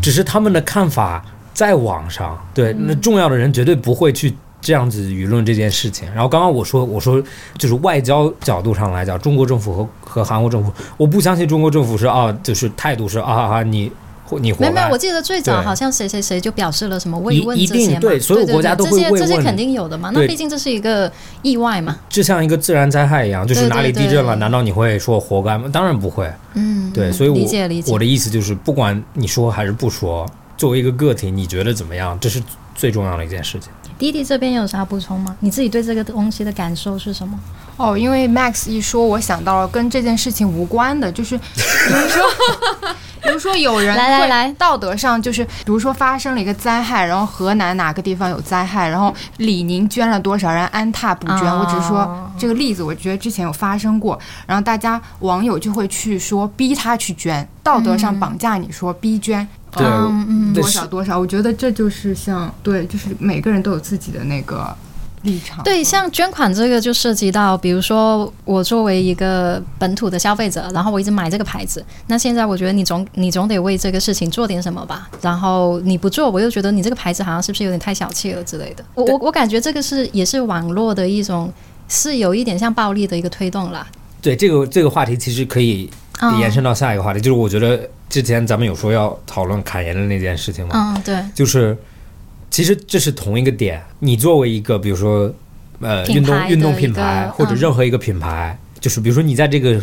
[0.01, 2.35] 只是他们的看法在网上。
[2.51, 6.11] 对，那重要的人绝对不会去这样子舆论这件事情。
[6.15, 7.21] 然后刚刚我说，我说
[7.59, 13.91] 就是外交角度上来讲，中国政府和和韩国政府，我不相信中国政府是啊，就是态度是啊啊你
[14.39, 14.97] 你活没有没有，我。
[14.97, 20.09] 记得最早好像谁谁谁就表示了什么慰问这些嘛，对所有对国家都对这些会慰问这些肯定有的嘛。
[20.13, 21.11] 那毕竟这是一个
[21.43, 21.97] 意外嘛。
[22.09, 25.69] 就像一个自然灾害一样，就是哪里地震了，对难道你会说活该吗？
[25.71, 26.29] 当然不会。
[26.55, 27.91] 嗯，对，嗯所以我理解理解。
[27.93, 30.25] 我的意思就是，不管你说还是不说，
[30.57, 32.17] 作为一个个体，你觉得怎么样？
[32.19, 32.41] 这是
[32.75, 33.69] 最重要的一件事情。
[33.99, 35.35] 弟弟这边有啥补充吗？
[35.39, 37.39] 你自己对这个东西的感受是什么？
[37.77, 41.43] 哦，因为 Max 一说，我想到了跟这件事情无关的，就是比
[41.89, 42.23] 如说，
[43.27, 51.51] 比如说有人会来来来道德上就是，比如说发生了一个灾害，然后河南哪个地方有灾害，然后李宁捐了多少，然后安踏不捐。
[51.51, 59.47] 哦我只是说这个例子，我觉得之前有发生过，然后大家网友就会去说逼他去捐，道德上绑架你说逼捐。
[59.69, 64.75] 对嗯嗯多少多少，我觉得这就是像对，就是每个人都有自己的那个
[65.23, 65.63] 立场。
[65.63, 75.09] 对，像捐款这个就涉及到，比如说我作为一个本土的消费者，然后我一直买这个牌子，那现在我觉得你总你总得为这个事情做点什么吧。
[75.21, 78.85] 然后你不做，我又觉得你这个牌子好像是不是有点太小气了之类的。
[78.95, 81.51] 我我我感觉这个是也是网络的一种，
[81.87, 83.85] 是有一点像暴力的一个推动啦。
[84.21, 85.89] 对这个这个话题，其实可以
[86.21, 91.77] 嗯延伸到下一个话题，就是我觉得之前咱们有说要讨论侃爷的那件事情嘛，嗯，对，就是
[92.57, 93.79] 其实这是同一个点。
[93.99, 95.31] 你作为一个比如说
[95.79, 99.79] 呃运动运动品牌或者嗯任何一个品牌，就是比如说你在这个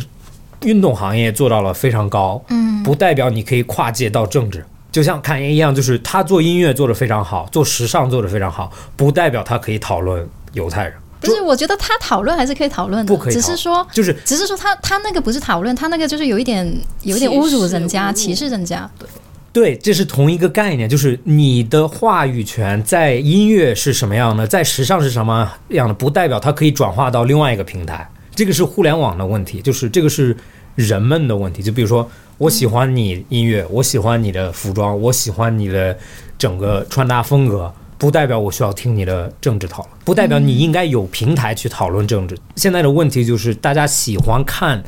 [0.62, 4.66] 运动行业做到了非常高，嗯不代表你可以跨界到政治。
[4.90, 10.94] 就像侃爷一样，就是他做音乐做得非常好，做时尚做得非常好，不代表他可以讨论犹太人。
[11.20, 16.66] 不是，我觉得他讨论还是可以讨论的，不可以只是说，就是只是说他他那个不是讨论，他那个就是有一点
[17.02, 18.90] 有一点侮辱人家、歧视歧视人家。
[18.98, 19.08] 对，
[19.54, 28.06] 对这是同一个概念，就是你的话语权在音乐是什么样的，在时尚是什么样的，不代表它可以转化到另外一个平台。
[28.34, 30.36] 这个是互联网的问题，就是这个是
[30.74, 31.62] 人们的问题。
[31.62, 35.96] 就比如说，我喜欢你音乐，我喜欢你的服装，我喜欢你的
[36.36, 42.36] 整个穿搭风格，不代表我需要听你的政治讨论，不代表你应该有平台去讨论政治。
[42.56, 44.82] 现在的问题就是大家喜欢看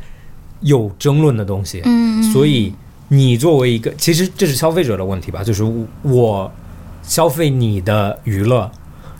[0.59, 2.73] 有争论的东西，嗯，所以
[3.09, 5.63] 你作为一个，其实这是消费者的问题吧，就是
[6.01, 6.51] 我
[7.03, 8.69] 消费你的娱乐，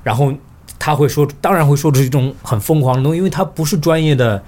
[0.04, 0.34] 然后
[0.78, 4.44] 他会说，当然会说出一种很疯狂的东西，因为他不是专业的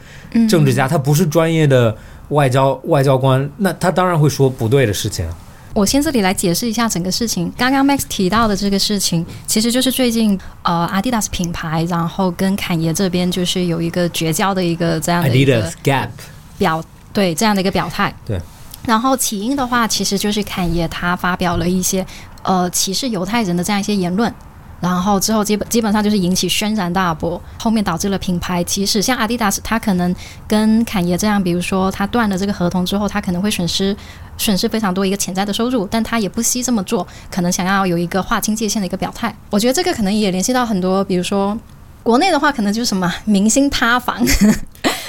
[0.49, 1.95] 政治家，他不是专业的
[2.29, 5.25] 外交外交官，那他当然会说不对的事情。
[5.73, 7.49] 我先这里来解释一下整个事情。
[7.55, 16.09] 刚刚 Max 提到的这个事情，其实就是最近呃 Adidas 品牌，然后跟侃爷这边就是有一个绝交的一个这样的一个 Adidas、Gap，
[16.57, 18.13] 表对这样的一个表态。
[18.25, 18.41] 对。
[18.85, 22.05] 然后起因的话，其实就是侃爷他发表了一些
[22.43, 24.33] 呃歧视犹太人的这样一些言论，
[24.79, 30.15] 然后之后基本基本上就是引起轩然大波，后面导致了品牌其实像阿迪达斯，他可能
[30.47, 33.95] 跟侃爷这样，比如说他断了这个合同之后，他可能会损失
[34.37, 39.35] 损失非常多一个潜在的收入，但他也不惜这么做，可能想要有一个划清界限的一个表态。
[39.49, 41.57] 我觉得这个可能也联系到很多，比如说
[42.03, 44.25] 国内的话，可能就是什么明星塌房。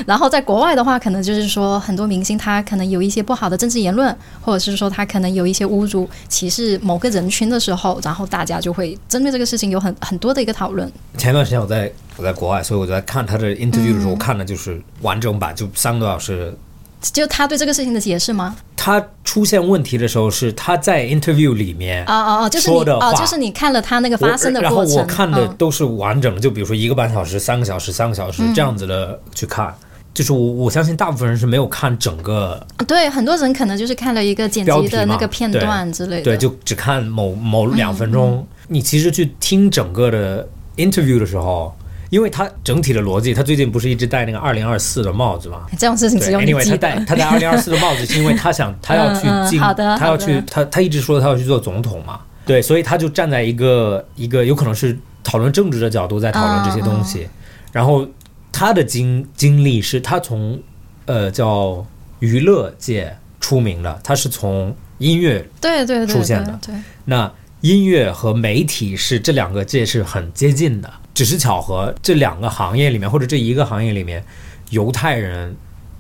[0.07, 10.91] 然后在国外的话，可能就是说很多明星他可能有一些不好的政治言论，或者是说他可能有一些侮辱、歧视某个人群的时候，然后大家就会针对这个事情有很很多的一个讨论。
[11.19, 16.57] 前段时间我在我在国外，所以我在看他的 interview 的时候，我看的就是完整版，就三个多小时。
[17.01, 18.57] 就他对这个事情的解释吗？
[18.77, 23.11] 他出现问题的时候是他在 interview 里面哦哦哦，就是你说的话。
[23.11, 25.55] 哦，就是你看了他那个发生的过程然后过，我看的嗯。
[25.57, 29.75] 都是完整的，就比如说一个半小时、三个小时、三个小时这样子的去看。
[30.13, 38.45] 就是我我相信大部分人是没有看整个，对很多人可能就是看了一个剪辑的那个片段之类的，对，就只看某某两分钟。
[38.67, 41.73] 你其实去听整个的 interview 的时候，
[42.11, 45.67] 因为他整体的逻辑，他最近不是一直戴那个二零二四的帽子吗？
[45.79, 47.05] 这种事情对只有你，anyway，他戴。
[47.05, 57.29] 他戴二零二四的 帽子，是因为他想他要去嗯嗯进，好的他要去他他一直说他要去做总统嘛，对，所以他就站在一个一个有可能是讨论政治的角度在讨论这些东西，
[57.73, 58.07] 然后
[58.51, 60.61] 他的经经历是他从
[61.07, 61.87] 呃叫
[62.19, 66.59] 娱乐界出名的，他是从音乐对对对对出现的。
[66.67, 74.25] 对，那音乐和媒体是这两个界是很接近的，只是巧合，这两个行业里面或者这一个行业里面，
[74.71, 75.55] 犹太人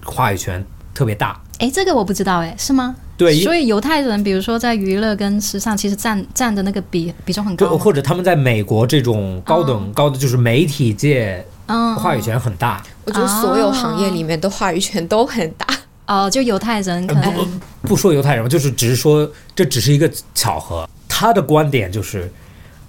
[0.04, 1.40] 话语权特别大。
[1.58, 2.96] 哎，这个我不知道，哎，是吗？
[3.18, 7.76] 对，所以犹太人，比如说在娱乐跟时尚，其实占占的那个比比重很高。
[7.76, 12.82] 或者他们在美国这种高等、高的就是媒体界嗯，话语权很大。
[13.04, 15.66] 我觉得所有行业里面的话语权都很大。
[16.06, 17.46] 哦，就犹太人可能不
[17.88, 20.88] 不说犹太人，就是只是说这只是一个巧合。
[21.06, 22.32] 他的观点就是，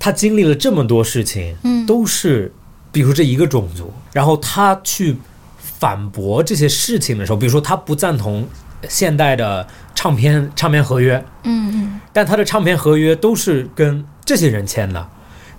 [0.02, 1.86] 他经历了这么多事情，嗯。
[1.86, 2.52] 都是
[2.92, 5.16] 比如这一个种族，然后他去
[5.58, 8.48] 反驳这些事情的时候，比如说他不赞同
[8.90, 12.02] 现代的唱片唱片合约，嗯嗯。
[12.12, 15.08] 但他的唱片合约都是跟这些人签的，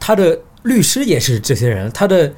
[0.01, 2.35] 他的律师也是这些人，他的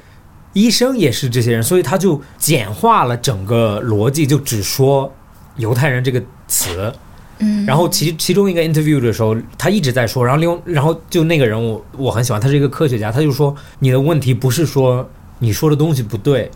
[0.53, 5.11] 医生也是这些人，所以他就简化了整个逻辑，就只说
[5.55, 6.93] 犹太人这个词。
[7.39, 16.49] 嗯，然后其其中一个 interview 的时候，他一直在说，然后另然后就那个人我我很喜欢，他是一个科学家，他就说你的问题不是说你说的东西不对，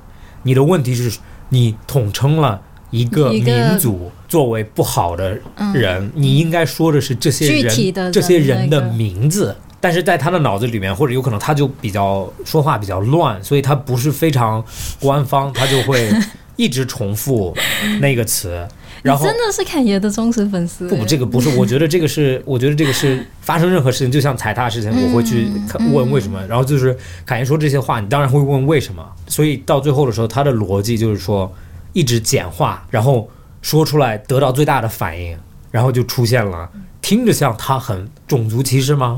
[0.44, 2.62] 你的问题是你统称了
[2.92, 5.38] 一个民族作为不好的
[5.74, 9.56] 人，你应该说的是这些人这些人的名字。
[9.82, 14.62] 但是在他的脑子里面，或者有可能他就比较说话比较乱，所以他不是非常
[15.00, 16.12] 官方，他就会
[16.58, 17.56] 一直重复
[18.02, 18.68] 那个词。
[19.02, 20.88] 然后你真的是侃爷的忠实粉丝。
[20.88, 25.48] 不不，这个不是，我觉得这个是，我觉得这个是 发生任何事情，就像踩踏事情，我会去
[25.92, 26.40] 问为什么。
[26.48, 29.06] 然后就是侃爷说这些话，你当然会问为什么。
[29.28, 31.54] 所以到最后的时候，他的逻辑就是说，
[31.94, 33.30] 一直简化，然后
[33.62, 35.38] 说出来得到最大的反应，
[35.72, 36.70] 然后就出现了，
[37.02, 39.18] 听着像他很种族歧视吗？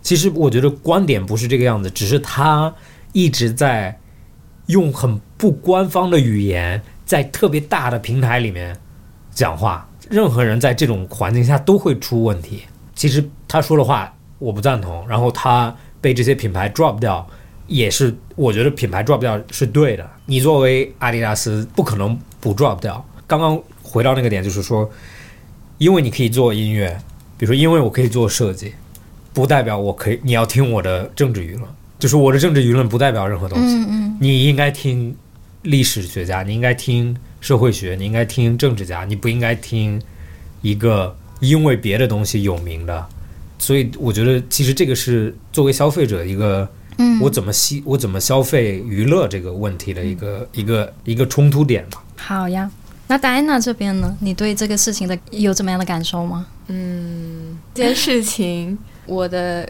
[0.00, 2.72] 其实我觉得观点不是这个样子，只是他
[3.12, 3.98] 一直在
[4.66, 8.78] 用很不官方的语言，在特别大的平台里面
[9.38, 9.88] 讲话。
[10.10, 12.62] 任何人在这种环境下都会出问题。
[12.94, 17.24] 其实他说的话我不赞同，然后他被这些品牌 drop 掉，
[17.68, 20.08] 也是我觉得品牌 drop 掉是对的。
[20.26, 23.04] 你作为阿迪达斯，不可能不 drop 掉。
[23.26, 24.90] 刚刚回到那个点，就是说，
[25.76, 26.98] 因为你可以做音乐，
[27.36, 28.72] 比如说，因为我可以做设计，
[29.32, 31.62] 不代表我可以你要听我的政治舆论，
[31.98, 33.74] 就是我的政治舆论不代表任何东西。
[33.76, 35.14] 嗯嗯你应该听
[35.62, 40.00] 历史学家，你应该听社会学，你应该听政治家，你不应该听
[40.62, 43.06] 一个因为别的东西有名的。
[43.58, 52.02] 所以我觉得，其实这个是作为消费者一个，嗯，我怎么吸，我怎么消费娱乐这个问题的一个、一个一个冲突点吧。
[52.16, 52.70] 好呀。
[53.10, 54.14] 那戴安娜这边呢？
[54.20, 56.46] 你对这个事情的有怎么样的感受吗？
[56.66, 59.66] 嗯这件事情我的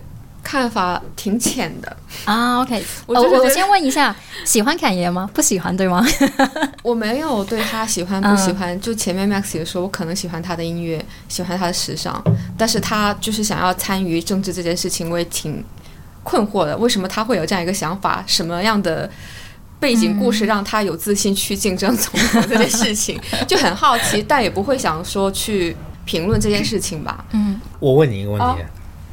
[0.49, 5.29] 看法挺浅的，啊，OK，我哦我我先问一下，喜欢侃爷吗？
[5.35, 6.03] 不喜欢对吗？
[6.83, 12.25] 我没有对他喜欢不喜欢，就前面 Max 也说，我可能喜欢他的音乐，喜欢他的时尚，
[12.57, 15.63] 但是他就是想要参与政治这件事情，我也挺
[16.23, 18.25] 困惑的，为什么他会有这样一个想法？
[18.27, 19.11] 什么样的
[19.79, 23.21] 背景故事让他有自信去竞争总统这件事情？
[23.47, 27.23] 就很好奇，但也不会想说去评论这件事情吧。
[27.33, 28.57] 嗯，我问你一个问题：哦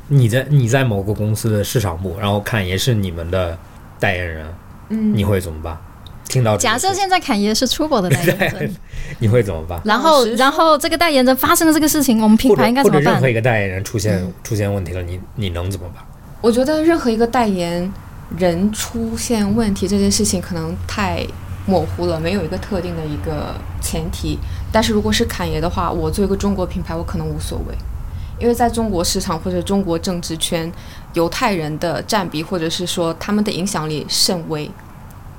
[0.08, 3.58] 你在你在某个公司的市场部，然后侃爷是你们的
[4.00, 4.46] 代言人，
[4.90, 5.78] 嗯，你会怎么办？
[6.28, 8.76] 听到假设现在侃爷是出国的代言人，
[9.20, 9.80] 你会怎么办？
[9.86, 13.30] 然后然后这个代言人发生了这个事情，我们品牌应该怎么办或者任何？
[13.30, 16.04] 一个代言人出现、嗯出现问题了，你你能怎么办？
[16.42, 17.92] 我觉得任何一个代言
[18.38, 21.26] 人出现问题这件事情可能太
[21.66, 24.38] 模糊了，没有一个特定的一个前提。
[24.72, 27.76] 但是如果是侃爷的话，我作为一个中国品牌，我可能无所谓，
[28.40, 30.72] 因为在中国市场或者中国政治圈，
[31.14, 34.70] 犹太人的占比或者是说他们的影响力甚微。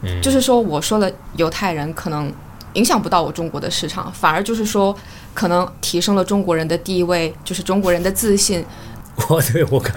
[0.03, 2.31] 嗯，就是说，我说了犹太人可能
[2.75, 4.95] 影响不到我中国的市场，反而就是说，
[5.33, 8.63] 可能提升了中国人的地位，就是中国人的自信，
[9.29, 9.95] 我对我刚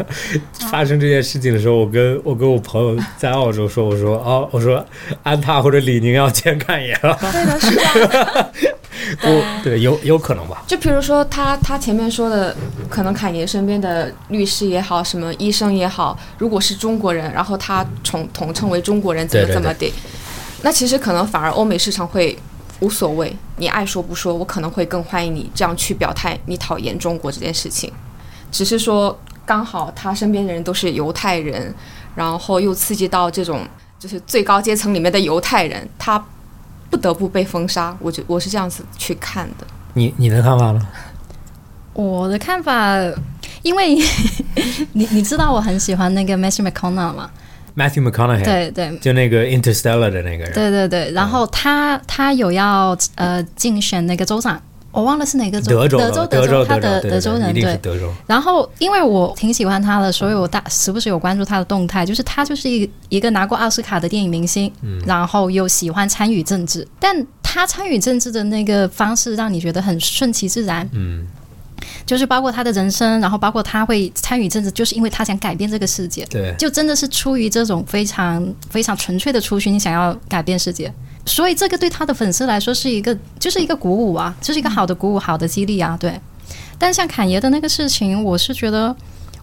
[0.71, 4.85] 发生这件事情的时候，我跟我跟我朋友在澳洲说，我说哦，我说
[5.23, 8.53] 安踏或者李宁要先看一眼了，对的，是的。
[9.23, 10.63] 我 对有有可能吧？
[10.67, 12.55] 就比如说他他前面说的，
[12.89, 19.91] 可能侃爷身边的律师也好，什么医生也好，如果是中国人，然后他统统称为中国人，怎么怎么的，
[20.61, 22.37] 那其实可能反而欧美市场会
[22.81, 27.91] 无所谓，你爱说不说，我可能会更欢迎你这样去表态你讨厌中国这件事情，
[28.51, 31.73] 只是说刚好他身边的人都是犹太人，
[32.15, 33.65] 然后又刺激到这种
[33.97, 36.23] 就是最高阶层里面的犹太人，他
[36.89, 39.67] 不得不被封杀，我觉我是这样子去看的。
[39.93, 40.87] 你你的看法呢？
[41.93, 42.95] 我的看法，
[43.61, 43.95] 因为
[44.93, 47.29] 你你知道我很喜欢那个 Matthew McConaughey 嘛
[47.75, 54.61] ？Matthew McConaughey，对对就那个 Interstellar 的那个人，对对对，然后他他有要呃竞选那个州长，
[54.99, 57.77] 我忘了是哪个州，德州德州德州他的德州人对。
[57.77, 58.11] 德州。
[58.27, 62.05] 然后，因为我挺喜欢他的，所以我大时不时有关注他的动态。
[62.05, 70.87] 就是他就是一个一个拿过奥斯卡的电影明星，嗯然后又喜欢参与政治，但他参与政治的那个方式让你觉得很顺其自然。
[70.93, 71.25] 嗯，
[72.05, 76.25] 就是包括他的人生，然后包括他会参与政治，就是因为他想改变这个世界。
[76.25, 80.93] 对，就真的是出于这种非常非常纯粹的初心，想要改变世界。
[81.29, 86.19] 所以这个对他的粉丝来说是一个，就是一个鼓舞啊，就是一个好的鼓舞，好的激励啊，对。
[86.79, 88.93] 但像侃爷的那个事情，我是觉得，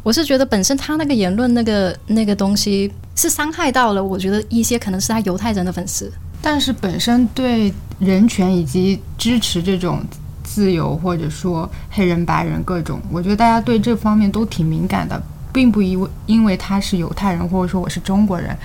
[0.02, 6.12] 我是觉得本身他那个言论那个那个东西是伤害到了，我觉得一些可能是他犹太人的粉丝。
[6.42, 10.02] 但是本身对人权以及支持这种
[10.42, 15.22] 自由，或者说黑人、白人各种，我觉得大家对这方面都挺敏感的，
[15.52, 18.56] 并不因为因为他是犹太人，或者说我是中国人，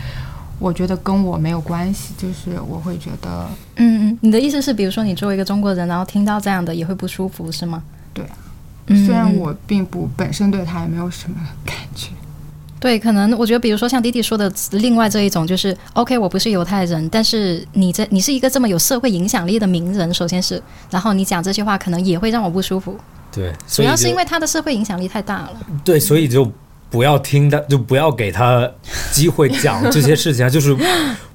[0.61, 7.81] 我觉得跟我没有关系，就是我会觉得嗯嗯，你的意思是，比如说你作为一个中国人，然后听到这样的也会不舒服，是吗？
[8.13, 8.31] 对啊
[8.85, 12.09] 嗯，虽然嗯我并不本身对他也没有什么感觉，
[12.79, 22.97] 对，可能我觉得，比如说像弟弟说的，另外这一种就是，OK，我不是犹太人，但是你这你是一个这么有社会影响力的名人，首先是，然后你讲这些话，可能也会让我不舒服，
[23.31, 25.53] 对，主要是因为他的社会影响力太大了。
[25.83, 26.51] 对，所以就
[26.91, 28.69] 不要听他，就不要给他
[29.11, 30.75] 机会讲这些事情啊，就是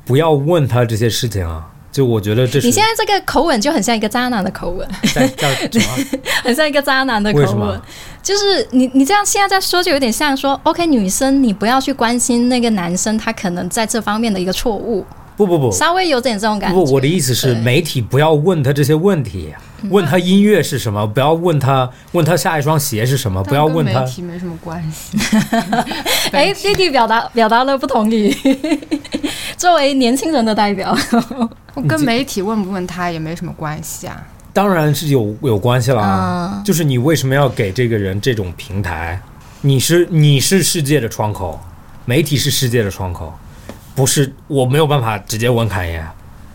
[0.05, 1.67] 不要问他这些事情啊。
[1.91, 6.21] 就我觉得这是你现在这个口吻就很像一个渣男的口吻，在叫什么？
[6.45, 7.83] 很像一个渣男的口吻为什么。？
[8.23, 15.07] 就是你你这样现在在说，就有点像说，OK，女生你不要去关心那个男生他可能在这方面的一个错误，
[15.39, 16.77] 不不不稍微有点这种感觉。
[16.77, 19.55] 不，我的意思是，媒体不要问他这些问题，
[19.91, 24.07] 问他音乐是什么，不要问他问他下一双鞋是什么，不要问他媒。
[24.07, 25.19] 体没什么关系。
[26.33, 28.35] 哎，弟弟表达表达了不同意。
[29.57, 30.97] 作为年轻人的代表，
[31.75, 34.23] 我跟媒体问不问他也没什么关系啊。
[34.53, 39.21] 当然是有有关系了啊就是你为什么要给这个人这种平台？
[39.63, 41.61] 你是你是世界的窗口，
[42.05, 43.35] 媒体是世界的窗口，
[43.95, 46.03] 不是我没有办法直接问侃爷，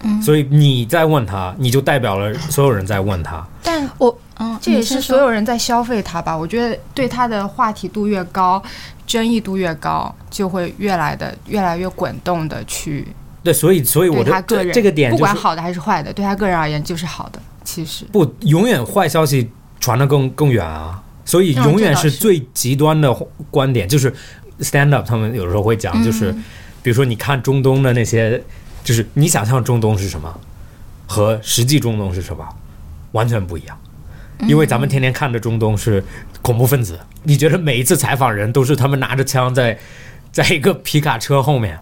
[0.03, 3.45] 嗯所以你在问他，你就代表了所有人在问他。
[3.63, 6.35] 但我嗯，这也是所有人在消费他吧。
[6.35, 8.61] 我觉得对他的话题度越高，
[9.05, 13.07] 争议度越高，就会越来的越来越滚动的去
[13.43, 17.39] 对，所以所以我他个人这这个点就是不管好的还是坏的，对他个人而言就是好的。
[17.63, 19.49] 其实不永远坏消息
[19.79, 23.13] 传得更更远啊，所以嗯永远是是最极端的
[23.51, 24.11] 观点，就是
[24.61, 26.43] stand up 他们有时候会讲，就是嗯
[26.81, 28.41] 比如说你看中东的那些，
[28.83, 30.39] 就是你想象中东是什么，
[31.07, 32.47] 和实际中东是什么，
[33.11, 33.77] 完全不一样。
[34.47, 36.03] 因为咱们天天看着中东是
[36.41, 39.77] 恐怖分子，你觉得每一次采访人都是他们拿着枪在
[40.31, 41.79] 在一个皮卡车后面，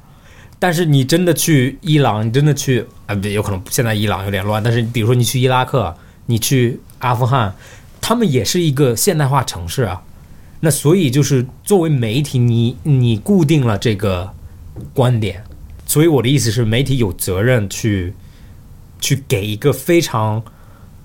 [0.59, 5.95] 但是你真的去伊朗，你真的去啊，不有可能现在伊朗有点乱，但是比如说你去伊拉克，
[6.25, 7.55] 你去阿富汗，
[8.01, 10.01] 他们也是一个现代化城市啊。
[10.59, 14.29] 那所以就是作为媒体，你你固定了这个
[14.93, 15.41] 观点，
[15.89, 18.13] 所以我的意思是，媒体有责任去
[19.01, 20.39] 去给一个非常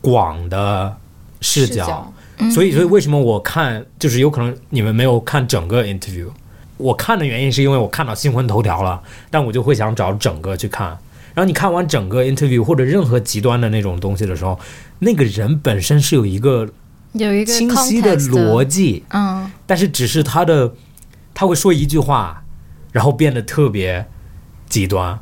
[0.03, 0.95] 广的
[1.41, 1.87] 视角。
[1.87, 2.13] 角。
[2.51, 6.29] 所以，所以为什么我看就是有可能你们没有看整个 interview，
[6.77, 10.89] 我看的原因是因为我看到新闻头条了，但我就会想找整个去看。
[11.33, 14.61] 然后你看完整个 interview 或者任何极端的那种东西的时候，
[14.99, 16.69] 那个人本身是有一个
[17.13, 19.51] 有一个清晰的逻辑，嗯。
[19.65, 20.75] 但是只是他的
[21.33, 22.45] 他会说一句话，
[22.93, 24.07] 然后变得特别
[24.69, 25.19] 极端，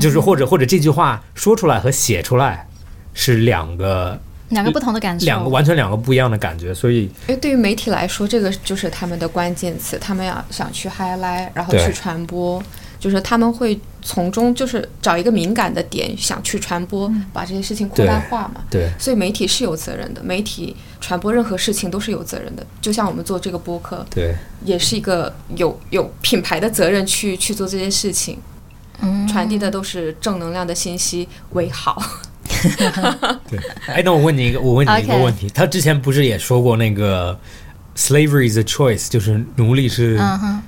[0.00, 2.66] 就是或者或者这句话说出来和写出来
[3.14, 12.62] 是两个两个不同的感觉，两个完全两个不一样的感觉，所以因为对于媒体来说，这个就是他们的关键词，他们要想去 highlight，然后去传播，
[12.98, 18.62] 就是他们会从中就是找一个敏感的点，想去传播，把这些事情扩大化嘛。
[18.70, 22.66] 对所以媒体是有责任的，媒体传播任何事情都是有责任的。
[22.80, 24.34] 就像我们做这个播客，对
[24.64, 28.38] 也是一个有有品牌的责任去去做这些事情，
[29.00, 32.02] 嗯传递的都是正能量的信息为好。
[33.48, 33.60] 对。
[33.86, 37.38] 哎，那我问你一个，我问你一个问题，他之前不是也说过那个
[37.94, 40.18] slavery is a choice，就是奴隶是、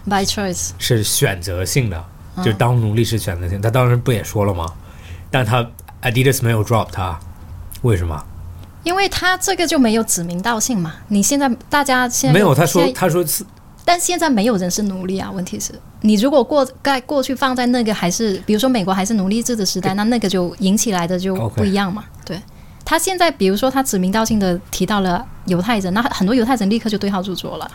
[0.04, 2.04] ，by choice，是选择性的，嗯
[2.44, 3.60] 就当奴隶是选择性。
[3.60, 4.66] 他当时不也说了吗？
[5.30, 5.66] 但他
[6.02, 7.18] Adidas 没有 drop 他，
[7.82, 8.22] 为什么？
[8.84, 10.94] 因为他这个就没有指名道姓嘛。
[11.08, 13.44] 你现在大家现在没有，他说他说是
[13.84, 15.30] 但现在没有人是奴隶啊。
[15.30, 22.04] 问题是，你如果过在过去放在那个还是比如说美国还是奴隶制的时代，那那个就引起来的就不一样嘛。
[22.24, 22.40] 对。
[22.82, 27.70] 他现在，比如说，他指名道姓的提到了犹太人，那很多犹太人立刻就对号入座了。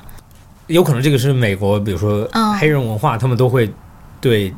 [0.68, 3.72] 有可能这个是美国，比如说嗯黑人文化，他们都会
[4.26, 4.52] 对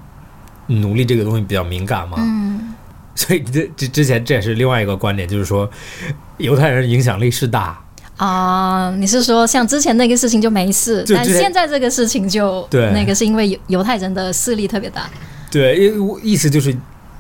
[0.67, 2.15] 奴隶这个东西比较敏感嘛。
[2.19, 2.73] 嗯，
[3.13, 5.69] 所以这这之前这也是另外一个观点，就是说
[6.37, 7.77] 犹太人影响力是大，
[8.15, 15.09] 啊、你是说像之前那个事情就没事，但现在这个事情就对那个是因为犹犹太人的势力特别大，
[15.51, 16.73] 对，因为我意思就是，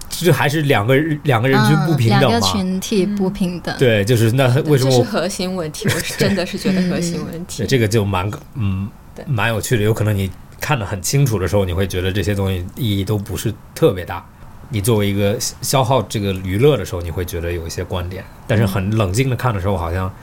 [0.07, 2.47] 这还是两个两个人群不平嗯、两个等嘛。
[2.53, 3.75] 群体不平等。
[3.77, 5.85] 对，就是那为什么这是核心问题？
[5.93, 7.67] 我是真的是觉得核心问题 对。
[7.67, 8.89] 这个就蛮嗯
[9.25, 14.25] 蛮有趣的，有可能你看得很清楚的时候，你会觉得这些东西意义都不是特别大。
[14.69, 20.13] 你作为一个消耗这个娱乐的时候，你会觉得有一些观点，但是很冷静的看的时候，好像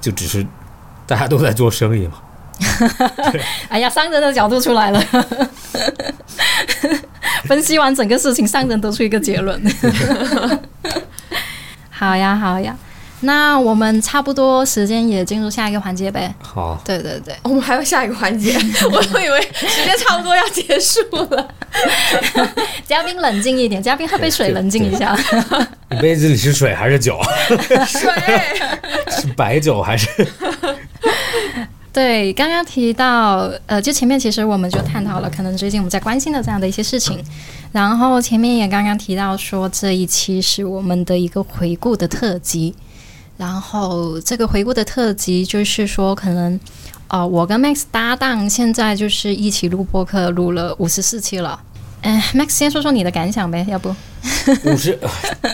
[0.00, 0.46] 就只是
[1.06, 2.14] 大家都在做生意嘛。
[3.68, 4.98] 哎呀，商人的角度出来了，
[7.44, 9.62] 分析完整个事情，商人得出一个结论。
[11.90, 12.74] 好呀，好呀，
[13.26, 16.32] 那我们差不多时间也进入下一个环节呗。
[16.38, 18.56] 好，对对对，我们还有下一个环节，
[18.90, 21.00] 我都以为时间差不多要结束
[21.34, 21.48] 了。
[22.86, 25.18] 嘉宾冷静一点，嘉宾喝杯水，冷静一下。
[25.90, 27.18] 你杯子里是水还是酒？
[27.86, 28.10] 水，
[29.10, 30.08] 是白酒还是？
[31.92, 37.18] 对，刚刚提到，呃，就前面其实我们就探讨了，可能最近我们在关心的这样的一些事情，
[37.72, 42.74] 然后前面也刚刚提到说，这一期是我们的一个回顾的特辑，
[43.36, 46.58] 然后这个回顾的特辑就是说，可能，
[47.08, 51.60] 呃，我跟 Max 搭档现在就是一起录播客，录了五十四期了。
[52.02, 53.94] 嗯，Max 先说说你的感想呗，要不？
[54.64, 54.98] 五十。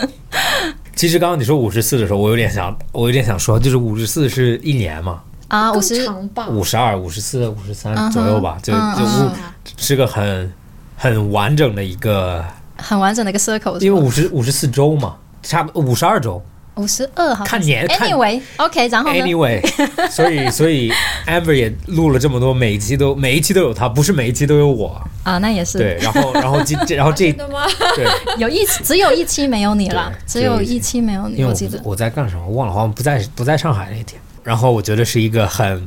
[0.95, 6.49] 其实刚刚你说五十四的时候，我有点想，我有点想说，就是五十四是一年嘛，啊，五更十，长吧？
[6.49, 9.31] 五十二、五十四、五十三左右吧，就嗯就嗯五
[9.77, 10.53] 是个很
[10.97, 12.45] 很完整的一个，
[12.77, 16.41] 很完整的一个 circle，因为五十五十四周嘛，差不五十二周。
[16.77, 19.61] 五十二好像是，看年看 Anyway，OK，、然后呢 Anyway，
[20.11, 20.91] 所以所以
[21.27, 25.01] Amber 也录了这么多，每一期都每一期都有他，不是每一期都有我。
[25.23, 27.31] 啊，那也是对，然后然后这这然后这？
[27.33, 28.07] 对，
[28.39, 31.91] 有一只有一期没有你了，对只有一期没有你，我我记得不。
[31.91, 34.21] 我在干什么我忘了，好像不在不在上海那天。
[34.43, 35.87] 然后我觉得是一个很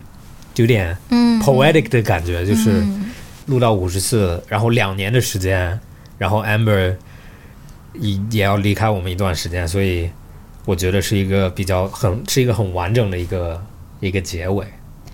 [0.55, 3.11] 有点嗯 poetic 的感觉，就是嗯
[3.47, 5.77] 录到五十四，然后两年的时间，
[6.17, 6.95] 然后 Amber
[7.99, 10.09] 也也要离开我们一段时间，所以
[10.65, 13.63] 我觉得是一个比较很是一个很完整的一个
[13.99, 14.65] 一个结尾。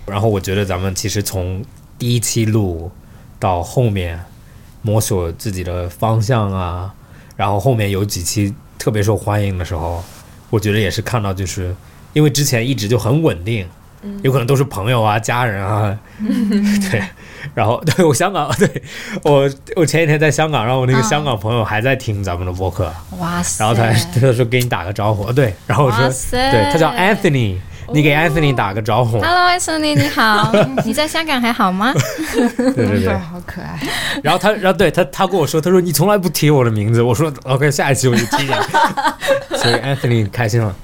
[0.06, 1.64] 然后我觉得咱们其实从
[1.98, 2.90] 第一期录
[3.38, 4.18] 到后面
[4.82, 6.92] 摸索自己的方向啊，
[7.36, 10.02] 然后后面有几期特别受欢迎的时候，
[10.50, 11.74] 我觉得也是看到就是
[12.12, 13.66] 因为之前一直就很稳定。
[14.22, 17.00] 有可能都是朋友啊、家人啊， 对，
[17.54, 18.82] 然后 对我香港，对
[19.24, 23.64] 我我前几天在香港，然后我那个香港朋友还在听咱们的播客，哇塞！
[23.64, 27.56] 然后他 他说给你打个招呼，对，然后我说对他叫 Anthony，
[27.92, 30.52] 你给 Anthony 打个招呼，Hello，Anthony，你好，
[30.84, 31.92] 你在香港还好吗？
[32.56, 33.78] 对对对，好可爱。
[34.22, 38.52] 然后他然后对他他跟我说，他说你从来不提我的名字，我说 OK，下一期我就提你，
[39.56, 40.74] 所以 Anthony 开心了，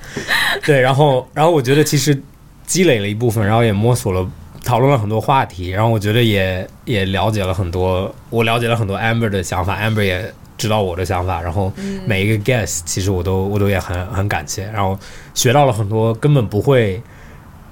[0.65, 2.21] 对，然后然后我觉得其实
[2.67, 4.27] 积累了一部分，然后也摸索了。
[4.65, 11.73] 讨论了很多话题，然后我觉得也也了解了很多，我了解了很多 Amber 的想法，Amber 也知道我的想法，然后
[12.07, 14.99] 每一个 guest 其实我都我都也很很感谢，然后
[15.35, 17.01] 学到了很多根本不会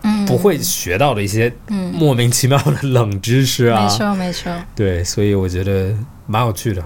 [0.03, 4.53] 嗯，不会学到的一些嗯，莫名其妙的冷知识啊，没错没错。
[4.75, 5.93] 对，所以我觉得
[6.27, 6.83] 蛮有趣的。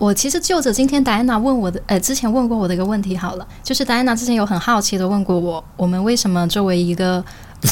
[0.00, 7.22] 我其实就着今天戴安娜问我的，呃，之前问过我的一个问题好了，就是戴安娜之前有很好奇的问过我，我们为什么作为一个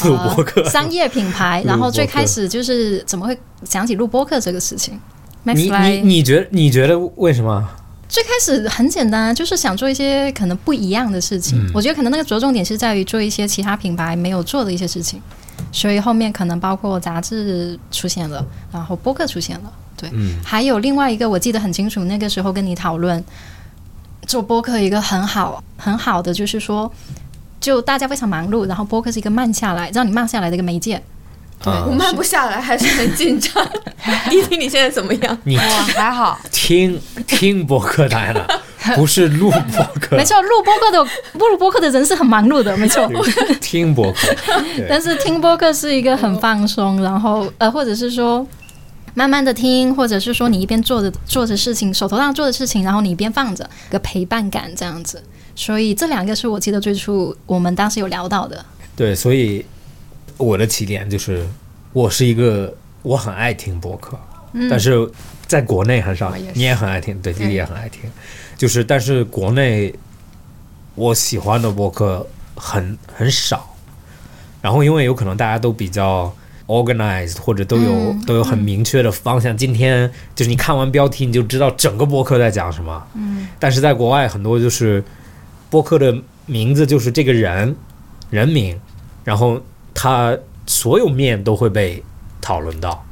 [0.03, 0.61] 录播客。
[0.61, 4.99] 呃、商业品牌， 然后最开始就是怎么会想起录播客这个事情？
[5.43, 7.67] 你你你觉得你觉得为什么？
[8.07, 11.57] 最开始很简单，就是想做一些可能不一样的事情。
[11.65, 11.71] 嗯。
[11.73, 15.21] 我觉得可能那个着重点是在于做一些其他品牌没有做的一些事情，
[15.71, 20.35] 所以后面可能包括杂志出现了，然后播客出现了，对，嗯。
[20.43, 23.23] 还有另外一个我记得很清楚，那个时候跟你讨论
[24.27, 26.91] 做播客一个很好很好的就是说。
[27.61, 31.01] 就大家非常忙碌，然后播客是一个慢下来，让你慢下来的一个媒介。
[31.63, 33.63] 对啊我慢不下来，还是很紧张。
[34.27, 35.37] 弟弟，你现在怎么样？
[35.43, 35.61] 你我
[35.95, 38.47] 还好，听听播客来了，
[38.95, 43.07] 不是录播客，没错，录播客的不录播客的人是很忙碌的，没错。
[43.61, 44.35] 听播客。
[44.89, 48.43] 但是听播客是一个很放松，然后呃，或者是说
[49.13, 55.21] 慢慢的听，或者是说你一边做着做着事情，手头上做的事情，然后你一边放着，一个陪伴感这样子。
[55.55, 58.65] 所以这两个是我记得最初我们当时有聊到的。
[58.95, 59.65] 对，所以
[60.37, 61.45] 我的起点就是，
[61.93, 64.19] 我是一个我很爱听播客，
[64.69, 65.09] 但是
[65.47, 68.01] 在国内很少也，你也很爱听，对，弟弟也很爱听，
[68.57, 69.93] 就是但是国内
[70.95, 72.25] 我喜欢的播客
[72.55, 73.75] 很很少，
[74.61, 76.33] 然后因为有可能大家都比较。
[76.67, 79.57] organized 或者都有、嗯都有很明确的方向。
[79.57, 83.05] 今天就是你看完标题你就知道整个博客在讲什么。
[83.13, 85.03] 嗯，但是在国外很多就是
[85.71, 86.15] 播客的
[86.45, 87.75] 名字就是这个人
[88.29, 88.79] 人名，
[89.23, 89.59] 然后
[89.93, 92.03] 他所有面都会被
[92.39, 93.03] 讨论到。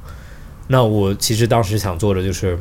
[0.68, 2.60] 那我其实当时想做的就是，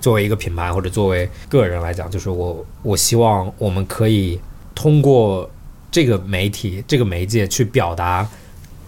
[0.00, 4.40] 作为一个品牌或者作为个人来讲，就是我我希望我们可以
[4.74, 5.48] 通过
[5.90, 8.26] 这个媒体这个媒介去表达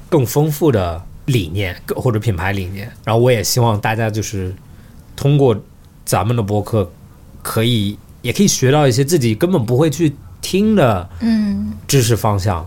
[0.09, 2.91] 更丰富的理念或者品牌理念。
[3.05, 4.55] 然后我也希望大家就是
[5.15, 5.55] 通过
[6.05, 6.91] 咱们的播客，
[7.43, 11.73] 可以也可以学到一些自己根本不会去听的嗯。
[11.87, 12.67] 知识方向，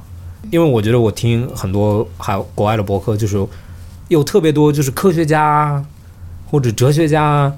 [0.51, 3.43] 因为我觉得我听很多还有国外的博客，就是
[4.08, 5.84] 有特别多就是科学家
[6.49, 7.51] 或者哲学家，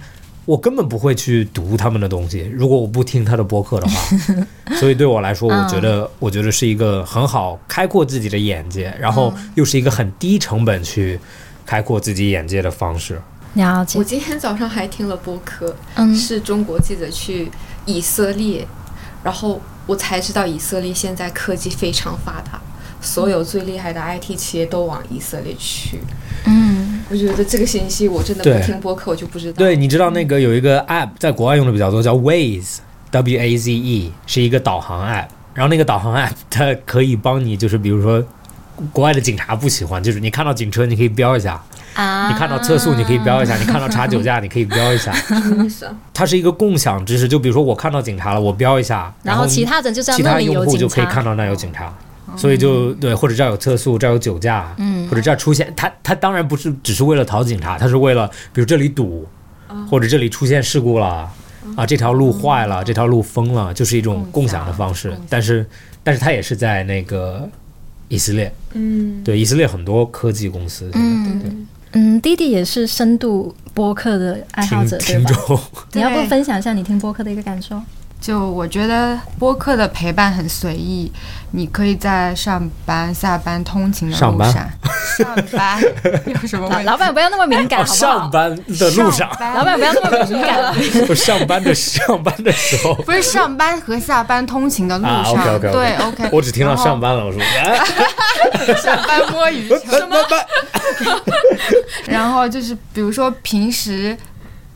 [0.45, 4.18] 我根本不会去读他们的东西，如果我不听他的博客的话。
[4.80, 11.20] 所以对我来说，我觉得我觉得是一个很好开阔自己的眼界，然后又是一个很低成本去
[11.66, 13.22] 开阔自己眼界的方式。
[13.56, 14.00] 了解。
[14.00, 16.16] 我，今天早上还听了播客，嗯。
[16.16, 17.52] 是中国记者去
[17.90, 18.68] 以色列，
[19.24, 22.62] 然后我才知道以色列现在科技非常发达，
[23.02, 26.00] 所有最厉害的 IT 企业都往以色列去。
[26.46, 29.58] 嗯我觉得这个信息我真的不听播客我就不知道。
[29.58, 35.26] 对，你知道那个有一个 app 在国外用的比较多，叫 Waze，W A Z E，是一个导航 app。
[35.56, 38.24] 然后那个导航 app 它可以帮你，就是比如说
[38.94, 41.60] 国外的警察不喜欢，就是你看到警车你可以标一下，
[42.00, 45.12] 啊，你看到测速你可以标一下，你看到查酒驾你可以标一下。
[45.14, 45.95] 什么意思啊？
[46.14, 51.12] 它是一个共享知识，就比如说我看到警察了，我标一下，然后其他的就其他那里有警用户就可以察。
[51.12, 51.93] 看到那有警察。
[52.38, 59.28] 所以就对，或者这儿有测速，这儿有酒驾，嗯或者这儿出现，他他当然不是只是为了逃警察，他是为了比如这里堵，
[59.89, 61.28] 或者这里出现事故了，
[61.76, 65.12] 啊，这条路坏了，这条路封了，就是一种共享的方式。
[65.28, 65.66] 但是，
[66.04, 67.50] 但是它也是在那个
[68.10, 75.32] 以色列，嗯，对以色列很多科技公司嗯嗯，弟弟也是深度播客的爱好者，对吧？
[75.94, 77.82] 你要不分享一下你听播客的一个感受？
[78.22, 81.09] 就我觉得播客的陪伴很随意，
[81.51, 84.70] 你可以在上班、下班、通勤的上班路上，
[85.17, 85.82] 上班
[86.26, 86.84] 有什么问题？
[86.84, 88.20] 老板不要那么敏感，哦好不好？
[88.20, 90.76] 上班的路上，班老板不要那么敏感。
[91.07, 92.93] 我上班的 上班的时候。
[92.95, 96.30] 不是上班和下班通勤的路啊上，，OK OK 对 OK。
[96.34, 97.80] 我只听到上班了，我说，哎
[98.76, 100.17] 上班摸鱼球， 什么？
[102.05, 104.15] 然后就是比如说平时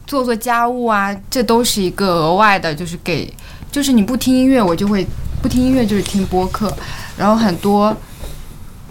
[0.05, 3.31] 做做家务啊，这都是一个额外的，就是给，
[3.71, 5.05] 就是你不听音乐，我就会
[5.41, 6.75] 不听音乐，就是听播客，
[7.17, 7.95] 然后很多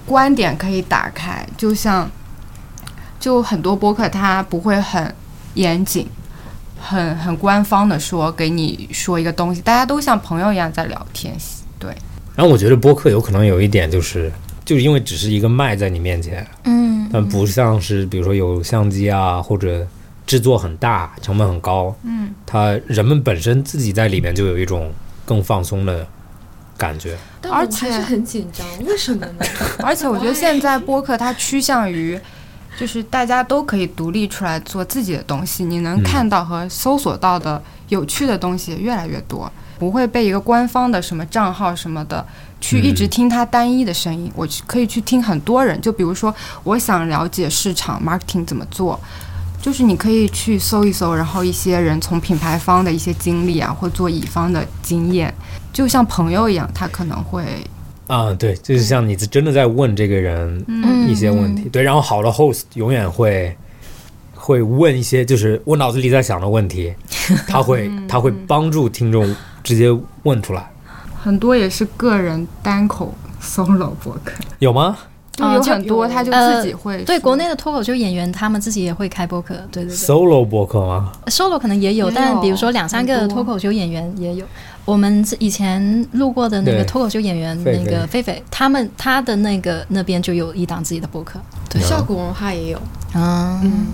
[0.07, 2.11] 观点可以打开，就像
[3.21, 5.15] 就很多播客它不会很
[5.55, 6.07] 严谨。
[6.85, 11.33] 很很官方的说给你说一个东西，大家都像朋友一样在聊天，
[11.79, 11.97] 对，
[12.35, 14.33] 然后我觉得播客有可能有一点就是，
[14.65, 19.87] 就是因为只是一个麦在你面前，嗯，但不像是比如说有相机啊，或者
[20.27, 24.93] 制作很大、成本很高，嗯，它人们本身自己在里面就有一种
[25.25, 26.07] 更放松的
[26.79, 27.19] 感觉。
[27.41, 29.45] 但而且我还是很紧张，为什么呢？
[29.83, 32.19] 而且我觉得现在播客它趋向于，
[32.79, 42.25] 就是大家都可以独立出来做自己的东西，你能嗯看到和搜索到的有趣的东西越来越多，不会被一个官方的什么账号什么的
[42.61, 45.79] 去一直嗯听它单一的声音，我可以去听很多人。
[45.81, 48.99] 就比如说，我想了解市场 marketing 怎么做。
[49.63, 55.33] 就是你可以去搜一搜，然后一些人从品牌方的一些经历啊，或做乙方的经验，
[55.73, 57.45] 就像朋友一样，他可能会
[58.09, 61.09] 啊，对，就是像你真的在问这个人嗯。
[61.09, 63.57] 一些问题，对，然后好的 host 永远会
[64.35, 66.93] 会问一些就是我脑子里在想的问题，
[67.47, 69.89] 他会 他会帮助听众直接
[70.25, 70.71] 问出来，
[71.23, 74.97] 很多也是个人单口 solo 播客，有吗？
[75.33, 84.45] 就有很多他就自己会对国内的脱口秀演员，他们自己也会开播客，对对对 solo 播客吗？，solo 可能也有，也有但比如说两三个脱口秀演员也有。
[84.85, 92.79] 我们以前录过的那个脱口秀演员，那个菲菲，他们他的那个那边就有一档自己的播客，对，效果文化也有，
[93.15, 93.87] 嗯嗯，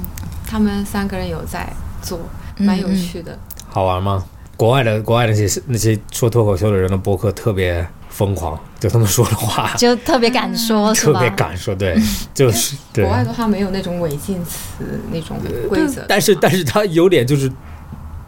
[0.46, 1.70] 他们三个人有在
[2.00, 2.18] 做，
[2.56, 3.38] 蛮有趣的。
[3.68, 4.24] 好玩吗？
[4.56, 10.94] 国外的国外那些那些说脱口秀的人的播客特别疯狂，就他们说的话 就特别敢说？
[10.94, 12.00] 特别敢说，对，
[12.32, 13.12] 就是对国。
[13.12, 15.36] 外的话没有那种违禁词那种
[15.68, 17.50] 规则，但是但是他有点就是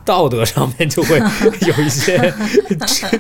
[0.05, 1.19] 道德上面就会
[1.67, 2.19] 有一些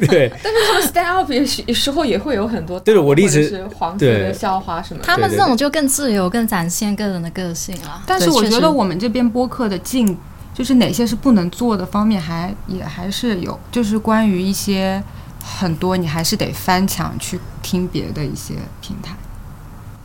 [0.08, 5.06] 对但是他们 stand up 也时候也会有很多，对我的意思或者是黄色的笑话什么的。
[5.06, 8.02] 他们这种就更自由、更展现个人的个性了。
[8.06, 10.16] 但是我觉得我们这边播客的禁，
[10.52, 15.00] 就是哪些是不能做的方面还也还是有，就是关于一些
[15.42, 19.14] 很多你还是得翻墙去听别的一些平台，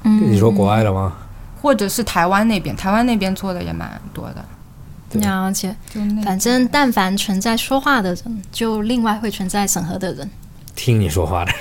[0.04, 1.14] 嗯你说国外的吗？
[1.62, 4.46] 或者是台湾那边，台湾那边做的也蛮多的。
[5.10, 10.30] 对了解，就那反正但凡存在说话的人，就另外会存在审核的人。
[10.76, 11.52] 听你说话的，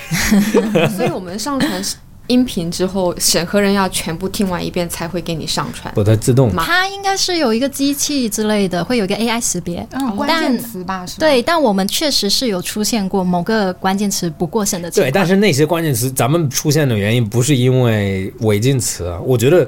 [0.89, 1.81] 所以我们上传
[2.27, 5.93] 音频之后，审核人要全部听完一遍才会给你上传。
[5.93, 9.85] 不，它自动嘛它应该是有一个机器之类的，会有一个 AI 识别。
[9.91, 11.17] 嗯关键词吧，是吧？
[11.19, 19.67] 对，但我们确实是有出现过某个关键词不过审的情况对，但是那些关键词咱们出现的原因不是因为违禁词，啊我觉得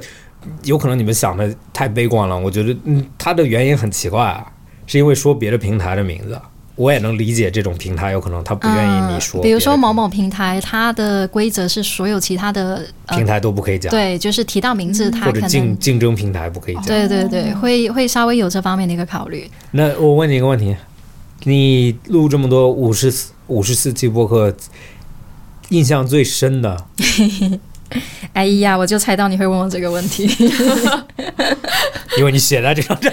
[0.63, 2.39] 有可能你们想的太悲观了。
[2.39, 4.45] 我觉得嗯，它的原因很奇怪啊，
[4.85, 6.39] 是因为说别的平台的名字。
[6.77, 15.41] 我也能理解这种平台有可能他不愿意你说比如说某某平台，它的规则是所有其他的呃平，台都不可以讲，对，就是提到名字，它或者。
[15.47, 16.85] 竞竞争平台不可以讲。
[16.85, 19.49] 对对对，会会稍微有这方面的一个考虑。
[19.71, 20.75] 那我问你一个问题，
[21.43, 24.55] 你录这么多五十四五十四期播客，
[25.69, 26.85] 印象最深的
[28.33, 30.27] 哎呀，我就猜到你会问我这个问题。
[32.17, 33.11] 因为你写在这张纸，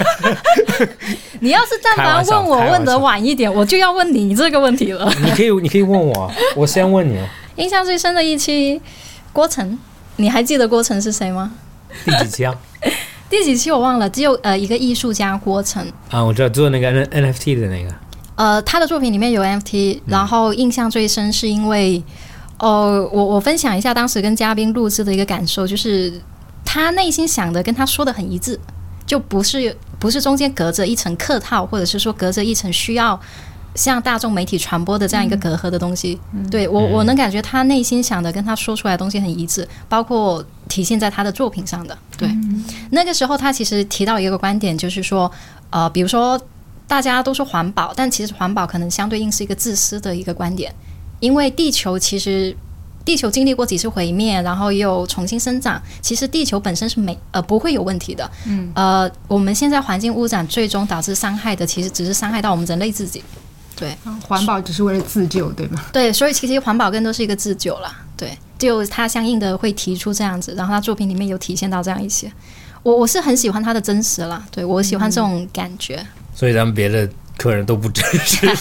[1.40, 5.12] 你要是但凡问我问得晚一点，我就要问你这个问题了。
[5.22, 7.18] 你可以你可以问我，我先问你，
[7.56, 8.80] 印象最深的一期，
[9.32, 9.78] 郭晨，
[10.16, 11.52] 你还记得郭晨是谁吗？
[12.04, 12.54] 第几期啊？
[13.28, 17.92] 第几期我忘了，只有呃一个艺术家郭晨，啊，我知道做那个 N NFT 的那个，
[18.36, 22.00] 呃，他的作品里面有 NFT，然后印象最深是因为，
[22.58, 26.12] 哦、我我分享一下当时跟嘉宾录制的一个感受，就是
[26.64, 28.58] 他内心想的跟他说的很一致，
[29.06, 33.18] 就不是不是中间隔着一层客套，或者是说隔着一层需要
[33.74, 36.18] 向大众媒体传播的这样一个隔阂的东西。
[36.50, 41.96] 对我我能感觉他内心想的跟他说出来的东西很一致，包括体现在他的作品上的。
[42.16, 42.28] 对，
[42.90, 45.30] 那个时候他其实提到一个观点，就是说，
[45.68, 46.40] 呃，比如说
[46.86, 50.74] 大家都说环保，但其实环保可能相对应是一个自私的一个观点，
[51.20, 52.56] 因为地球其实。
[53.06, 55.80] 地球经历过几次毁灭，然后又重新生长。
[56.00, 58.28] 其实地球本身是没呃不会有问题的。
[58.46, 58.68] 嗯。
[58.74, 63.22] 呃，我们现在环境污染最终导致伤害的，其实只是伤害到我们人类自己。
[63.76, 65.84] 对嗯环保只是为了自救，对吗？
[65.92, 67.96] 对，所以其实环保更多是一个自救啦。
[68.16, 72.28] 对，就他相应的会提出这样子，然后他作品里面有体现到这样一些。
[72.82, 76.04] 我我是很喜欢他的真实啦，对我喜欢这种感觉。
[76.34, 78.46] 所以咱们别的客人都不真实？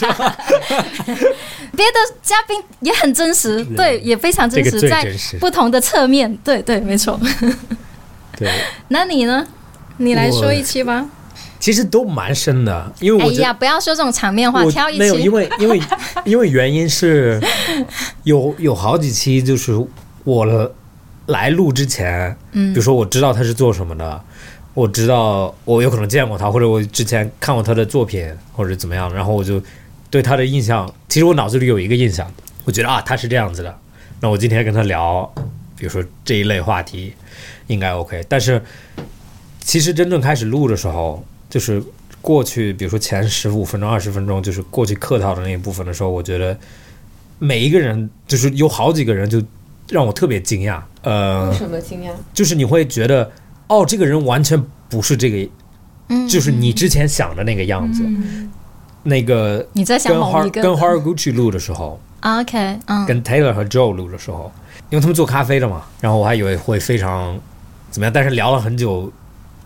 [1.76, 5.38] 别的嘉宾也很真实，对，也非常真实，这个最在真实。
[5.38, 7.20] 不同的侧面，对对，没错。
[8.38, 8.50] 对，
[8.90, 9.46] 那你呢？
[9.98, 11.06] 你来说一期吧。
[11.58, 15.32] 其实都蛮深的，因为哎呀，不要说这种场面话，挑一没有，因。
[15.32, 15.82] 为因为
[16.26, 17.42] 因为原因是
[18.24, 19.74] 有有好几期就是
[20.26, 20.46] 我
[21.28, 24.22] 来录之前，嗯比如说我知道他是做什么的，
[24.76, 29.60] 我知道我有可能见过他，或者我之前看过他的作品或者怎么样，然后我就
[30.10, 32.30] 对他的印象，其实我脑子里有一个印象，
[32.66, 33.74] 我觉得啊他是这样子的，
[34.20, 35.34] 那我今天跟他聊，
[35.78, 37.14] 比如说这一类话题
[37.68, 38.62] 应该 OK，但是
[39.62, 41.82] 其实真正开始录的时候，就是
[42.22, 46.58] 过去，比如说前十五分钟、二十分钟，就是过去客套的那一部分的时候，我觉得
[47.40, 49.42] 每一个人就是有好几个人就
[49.90, 52.10] 让我特别惊讶，呃为，什么惊讶？
[52.34, 53.32] 就是你会觉得
[53.68, 55.50] 哦，这个人完全不是这个，
[56.10, 58.04] 嗯就是你之前想的那个样子。
[59.08, 64.52] 那个你在想跟某 Har 一个跟 Haraguchi 录的时候，啊 OK，嗯，跟 Taylor 和 Joe 录的时候，
[64.90, 67.40] 因为他们做咖啡的嘛，然后我还以为会非常
[67.92, 69.12] 怎么样，但是聊了很久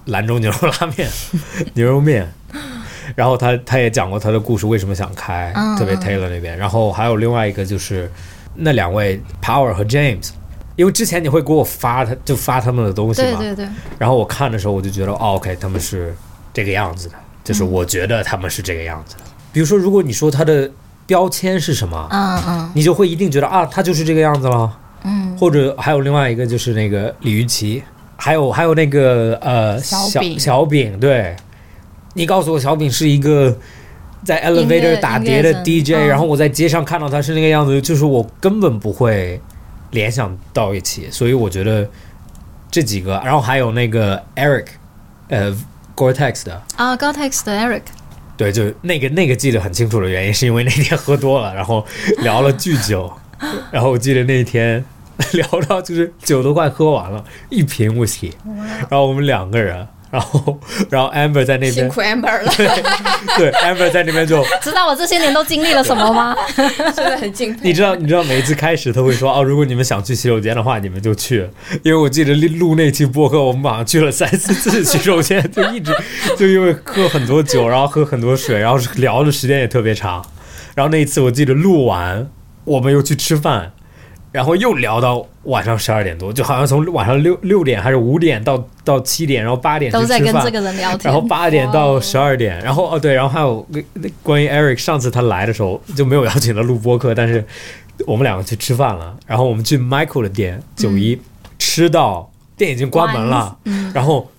[0.08, 1.10] 兰州牛肉拉面、
[1.74, 2.30] 牛肉面，
[3.16, 6.00] 然后他他也讲过他的故事，为什么想开，嗯特别嗯。
[6.02, 8.12] Taylor 那边，然后还有另外一个就是
[8.56, 10.32] 那两位 Power 和 James。
[10.80, 16.16] 因为之前你会给我发他，就发他们的东西嘛，对对对，然后我看的时候，我就觉得，哦，OK，他们是
[16.54, 19.24] 这个样子的，就是嗯我觉得他们是这个样子的。
[19.52, 20.72] 比如说，如果你说他的
[21.06, 22.72] 标签是什么，嗯嗯。
[22.74, 24.72] 你就会一定觉得啊，他就是这个样子了。
[25.04, 27.84] 嗯，或者还有另外一个就是那个李玉琦，
[28.16, 29.98] 还有还有那个呃小
[30.38, 31.36] 小饼对，
[32.14, 33.54] 你告诉我小饼是一个
[34.24, 36.08] 在 elevator 打碟的 DJ，嗯。
[36.08, 39.42] 然后我在街上看到他是那个样子，就是我根本不会
[39.92, 41.90] 联想到一起，所以我觉得
[42.70, 44.68] 这几个，然后还有那个 Eric，
[45.30, 45.56] 呃
[45.96, 46.62] Gore-Tex 的。
[46.76, 47.82] 啊，Gore-Tex 的 Eric，
[48.38, 51.86] 对，就那个那个记得很清楚的原因，是因为那天喝多了，然后
[52.20, 53.12] 聊了巨久，
[53.72, 54.84] 然后我记得那天
[55.34, 58.32] 聊到就是酒都快喝完了，一瓶 whisky，
[58.90, 62.52] 然后我们两个人，然后然后 Amber 在那边，辛苦 Amber 了，
[63.38, 66.36] 对 Amber 在那边就， 知道我这些年都经历了什么吗？
[66.96, 67.60] 真的很敬佩。
[67.64, 71.48] 你知道你知道每一次开始他会说哦，如果你们想去洗手间的话，你们就去，
[71.84, 75.96] 因为我记得录那期播客，我们好像去了三四次洗手间，就一直
[76.38, 80.26] 就因为喝很多酒，然后喝很多水，然后聊的时间也特别长，
[80.76, 82.28] 然后那一次我记得录完，
[82.64, 83.72] 我们又去吃饭。
[84.32, 91.28] 然后又聊到晚上十二点多，就好像从晚上六六点还是五点到到七点，然后八点去都在跟这个人聊天然后。
[91.28, 93.68] 八点到哇十二点，然后哦对，然后还有
[94.22, 97.44] 关于 Eric 上次他来的时候就没有邀请他录播客，但是
[98.06, 101.20] 我们两个去吃饭了，然后我们去 Michael 的店九一、
[101.58, 104.30] 吃到店已经关门了，嗯然后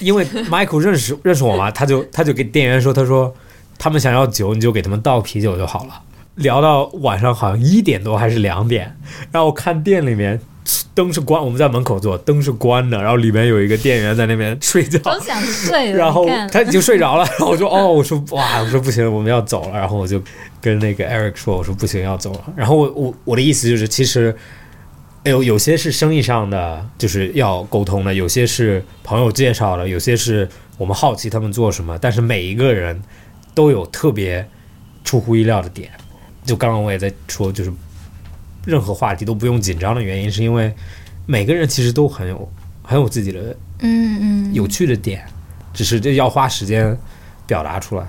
[0.00, 3.34] 因为 Michael 认识认识我嘛，他就他就给店员说，他说
[3.76, 6.00] 他们想要酒，你就给他们倒啤酒就好了。
[6.36, 8.96] 聊到晚上好像一点多还是两点，
[9.30, 10.40] 然后我看店里面
[10.94, 20.20] 灯是关，我们在门口坐，灯是关的，然后里面有一个店员在那边睡觉，都想睡了，然后他已经睡着了，然后我说哦，我说哇，我说不行，我们要走了，然后我就
[20.60, 22.52] 跟那个 Eric 说，我说不行，要走了。
[22.56, 24.34] 然后我我我的意思就是，其实
[25.24, 31.96] 有有些是生意上的，就是要沟通的；有些是朋友介绍的；有些是我们好奇他们做什么。
[32.00, 33.00] 但是每一个人
[33.54, 34.48] 都有特别
[35.04, 35.90] 出乎意料的点。
[36.44, 37.72] 就刚刚我也在说，就是
[38.64, 40.72] 任何话题都不用紧张的原因，是因为
[41.26, 45.24] 每个人其实都很有很有自己的嗯嗯，有趣的点，
[45.72, 46.96] 只是这要花时间
[47.46, 48.06] 表达出来。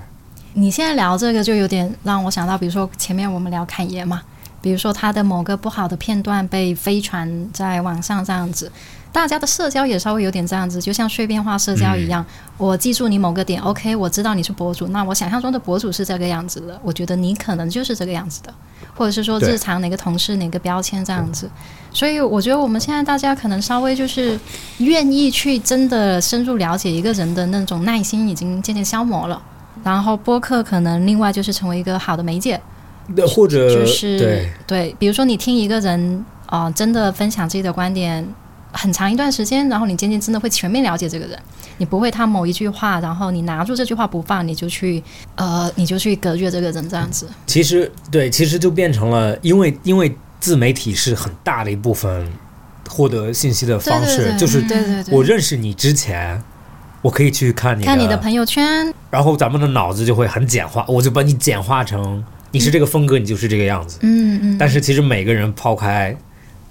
[0.52, 4.22] 你现在聊这个，就有点让我想到，比如说前面我们聊侃爷嘛，
[4.66, 8.68] 比如说他的某个不好的片段被飞传在网上这样子，
[9.12, 12.26] 大家的社交也稍微有点这样子，就像碎片化社交一样。
[12.58, 18.52] 我记住你某个点，OK，我知道你是博主，那我想象中的博主是这个样子的，我觉得你可能就是这个样子的，
[18.96, 21.48] 或者是说日常哪个同事哪个标签这样子。
[21.92, 24.36] 所以我觉得我们现在大家可能稍微就是
[24.78, 29.40] 愿意去真的深入了解一个人的那种耐心已经渐渐消磨了。
[29.84, 32.75] 然后播客可能另外就是成为一个好的媒介，那
[33.26, 34.94] 或者就是对。
[34.98, 38.26] 比如说你听一个人啊、呃真的分享自己的观点
[38.72, 41.38] 很长一段时间，然后你渐渐真的会全面了解这个人，
[41.78, 45.02] 你不会他某一句话，然后你拿住这句话不放，你就去
[45.36, 47.26] 呃你就去隔绝这个人这样子。
[47.46, 52.30] 其实对，其实就变成了，因为因为自媒体是很大的一部分
[52.88, 56.40] 获得信息的方式，对对对就是对对对，我认识你之前，
[57.00, 63.98] 我可以去看你看你的朋友圈，然后咱们的脑子就会很简化，我就把你简化成你是这个风格，你就是这个样子。
[64.02, 66.16] 嗯嗯，但是其实每个人抛开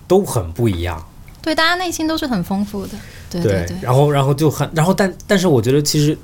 [0.08, 1.04] 都很不一样。
[1.42, 2.94] 对，大家内心都是很丰富的。
[3.30, 3.76] 对对对。
[3.82, 6.18] 然后然后就很，然后但但是我觉得其实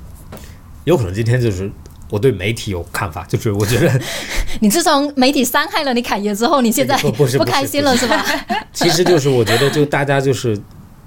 [0.86, 1.72] 有可能今天就是
[2.10, 4.02] 我对媒体有看法，就是我觉得
[4.62, 6.98] 你自从媒体伤害了你侃爷之后，你现在
[7.38, 8.26] 不开心了是吧？
[8.74, 10.60] 其实就是我觉得就大家就是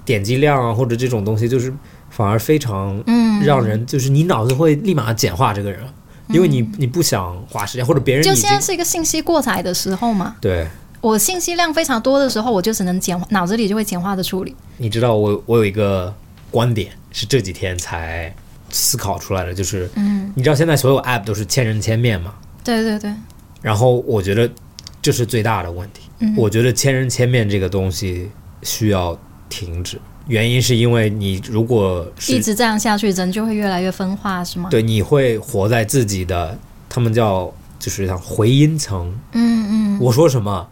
[0.05, 1.73] 点击量啊或者这种东西，就是
[2.09, 5.81] 反而非常嗯，让人就是你脑子会立马简化这个人，
[6.29, 10.35] 因为你你不想花时间，或者别人就现在是一个信息过载的时候嘛。
[10.41, 10.67] 对。
[11.01, 14.55] 我信息量非常多的时候，我就只能简化，脑子里就会简化的处理。
[14.77, 16.11] 你知道我我有一个
[16.49, 18.33] 观点是这几天才
[18.71, 23.13] 思考出来的，就是嗯，你知道现在所有 app 都是千人千面嘛，对对对，
[23.61, 24.49] 然后我觉得
[24.99, 26.09] 这是最大的问题。
[26.17, 28.31] 嗯，我觉得千人千面这个东西
[28.63, 29.15] 需要
[29.47, 34.69] 停止，原因是因为你如果一直这样下去，人就会越来越分化，是吗？
[34.69, 36.57] 对，你会活在自己的
[36.89, 40.67] 他们叫就是像回音层，嗯嗯，我说什么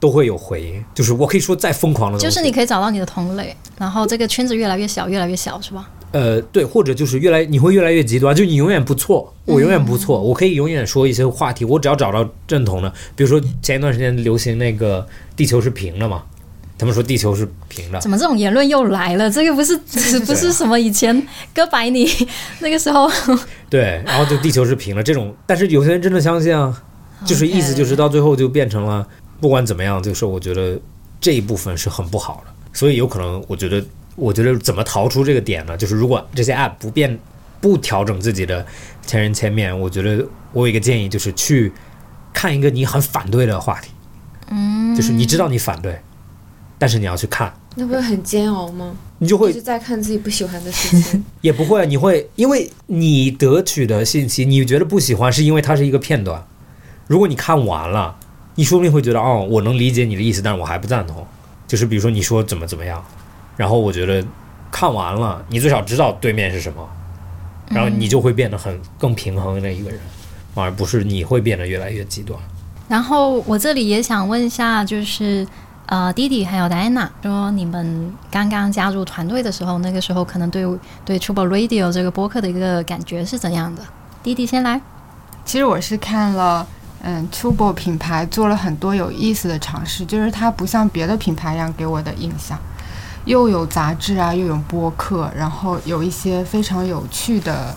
[0.00, 5.88] 都会有回音，就是我可以说再疯狂的东西，就是你可以找到你的同类，然后这个圈子越来越小，越来越小，是吧？
[6.12, 16.22] 呃，对，或者就是越来你会越来越极端，就你永远不错，我永远不错，我可以永远说一些话题，我只要找到正统的，比如说前一段时间流行那个地球是平的嘛，
[16.78, 19.30] 他们说地球是平的，怎么这种言论又来了？
[19.30, 19.76] 这个不是
[20.26, 22.06] 不是什么以前哥白尼
[22.60, 23.10] 那个时候，
[23.70, 26.82] 对，然后就地球是平的这种，但是有些人真的相信啊，
[27.24, 29.06] 就是意思就是到最后就变成了，
[29.40, 30.78] 不管怎么样，就是我觉得
[31.20, 33.82] 这一部分是很不好的，所以有可能我觉得，
[34.14, 35.76] 我觉得怎么逃出这个点呢？
[35.76, 37.18] 就是如果这些 app 不变
[37.60, 38.64] 不调整自己的
[39.06, 41.72] 千人千面，我觉得我有一个建议，就是去
[42.34, 43.90] 看一个你很反对的话题，
[44.50, 45.98] 嗯，就是你知道你反对，
[46.78, 48.94] 但是你要去看，那不会很煎熬吗？
[49.18, 51.24] 你就会一直在看自己不喜欢的事情。
[51.40, 56.44] 也不会，你会因为你得取的信息，你觉得不喜欢，是因为它是一个片段。
[57.06, 58.14] 如果你看完了，
[58.56, 61.26] 你说不定会觉得哦，我能理解你的意思，但是我还不赞同。
[61.66, 63.02] 就是比如说你说怎么怎么样，
[63.56, 64.24] 然后我觉得
[64.70, 66.86] 看完了，你最少知道对面是什么，
[67.70, 69.98] 然后你就会变得很更平衡的一个人，
[70.54, 72.38] 而不是你会变得越来越极端。
[72.88, 75.44] 然后我这里也想问一下，就是
[75.86, 80.64] 呃，弟弟还有戴安娜，说你们刚刚加入团队的时候，那个时候可能对
[81.04, 83.82] 对 Trouble Radio 这个播客的一个感觉是怎样的？
[84.20, 84.80] 弟弟先来。
[85.44, 86.66] 其实我是看了，
[87.02, 92.58] 嗯，Tubo 品牌做了很多有意思的尝试，就是它不像别的品牌一样给我的印象，
[93.24, 97.76] 又有杂志啊，又有播客，然后有一些非常有趣的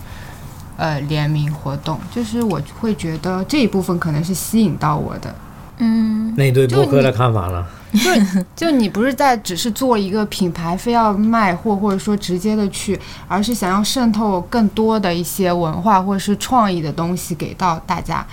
[0.76, 5.32] 呃联名活动，就是我会觉得这一部分可能是吸引到我的。
[5.80, 7.66] 嗯那你对就播客的看法呢？
[8.54, 18.24] 就你不是在只是做一个品牌，非要卖货，或者说直接的去，而是想要渗透更多的一些文化或者是创意的东西给到大家。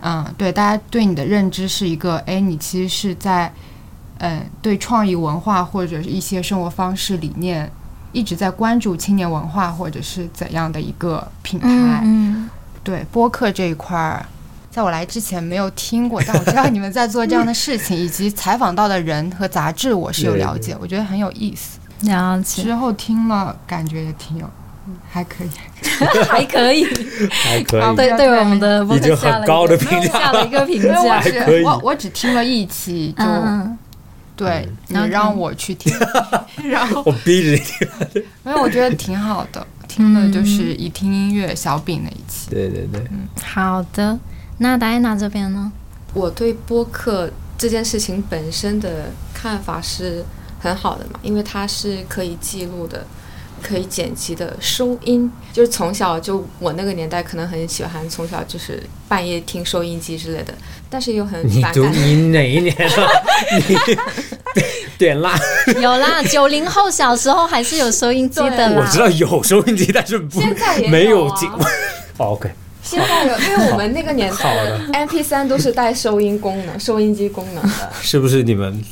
[0.00, 3.52] 嗯，对，大家对你的认知是一个，哎，你其实是在，
[4.18, 7.70] 嗯，对创意文化或者是一些生活方式理念，
[8.12, 11.68] 一直在关注青年文化或者是怎样的一个品牌。
[12.02, 12.50] 嗯
[12.82, 14.26] 对播客这一块儿，
[14.74, 21.78] 在我来之前没有听过，但我知道你们在做这样的事情，以及采访到的人和杂志，我是有了解，我觉得很有意思。
[22.00, 24.50] 嗯，了解，之后听了，感觉也挺有，
[24.88, 25.50] 嗯还可以。
[26.28, 26.84] 还可以。
[27.30, 31.20] 还可以，对对，我们的播已经客下了一很高的个评价下了一个评因为我价。
[31.20, 33.78] 还可以我我只听了一期，就、嗯，
[34.34, 35.96] 对你 OK 让我去听，
[36.68, 37.88] 然后我逼着你听。
[38.44, 42.50] 因为我觉得挺好的，听的就是一听音乐小饼那一期。
[42.50, 44.18] 对对对，嗯好的。
[44.64, 45.70] 那戴安娜这边呢？
[46.14, 50.24] 我对播客这件事情本身的看法是
[50.58, 53.06] 很好的嘛，因为它是可以记录的，
[53.62, 55.30] 可以剪辑的收音。
[55.52, 60.54] 就是从小就我那个年代可能很喜欢，从小就是半夜听收音机之类的，
[60.88, 61.74] 但是又很你反感。
[61.74, 63.08] 读你哪一年的？
[63.68, 63.76] 你
[64.96, 65.38] 点蜡，
[65.78, 68.80] 有啦，九零后小时候还是有收音机的啦。
[68.80, 71.50] 我知道有收音机，但是不现在也没有啊进。
[71.50, 71.58] 哦
[72.16, 72.48] OK，
[72.84, 77.90] 现在有，因为我们那个年代的 MP 三都是带收音功能、收音机功能的。
[78.02, 78.84] 是不是你们？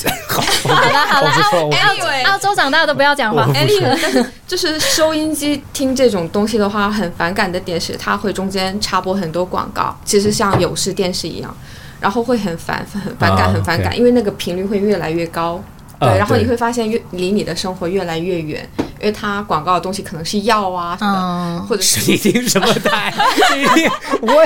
[0.28, 0.40] 好，
[0.72, 2.06] 好了好了，我不说，我不澳说。
[2.06, 11.54] Anyway 澳洲长大的不要讲话 Anyway，就是收音机听这种东西的话，很反感的点是它会中间插播很多广告，其实像有线电视一样，
[12.00, 15.62] 然后会很烦、很反感、啊很反感因为那个频率会越来越高。
[16.00, 18.68] 对，啊然后你会发现越离你的生活越来越远，
[19.00, 23.12] 因为它广告的东西可能是药啊什么或者是你听什么台？
[24.22, 24.44] 我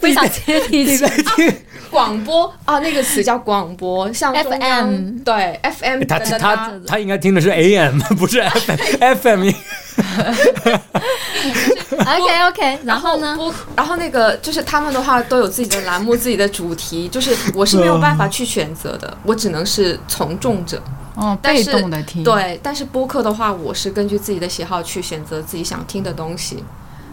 [0.00, 1.08] 非常 接地气你在。
[1.36, 1.54] 听？
[1.88, 9.50] 广播啊，那个词叫广播，像 FM 对 FM 他他他应该听的是 AM，不是 FM。
[11.98, 13.36] OK OK，然后呢？
[13.74, 20.82] 然后那个就是他们的话都有自己的栏目、自己的主题，就是我是没有办法去选择的，我只能是从众者。
[21.14, 26.62] 哦，被但是动的听，，对，但是播客的话，我是根据自己的喜好去选择自己想听的东西。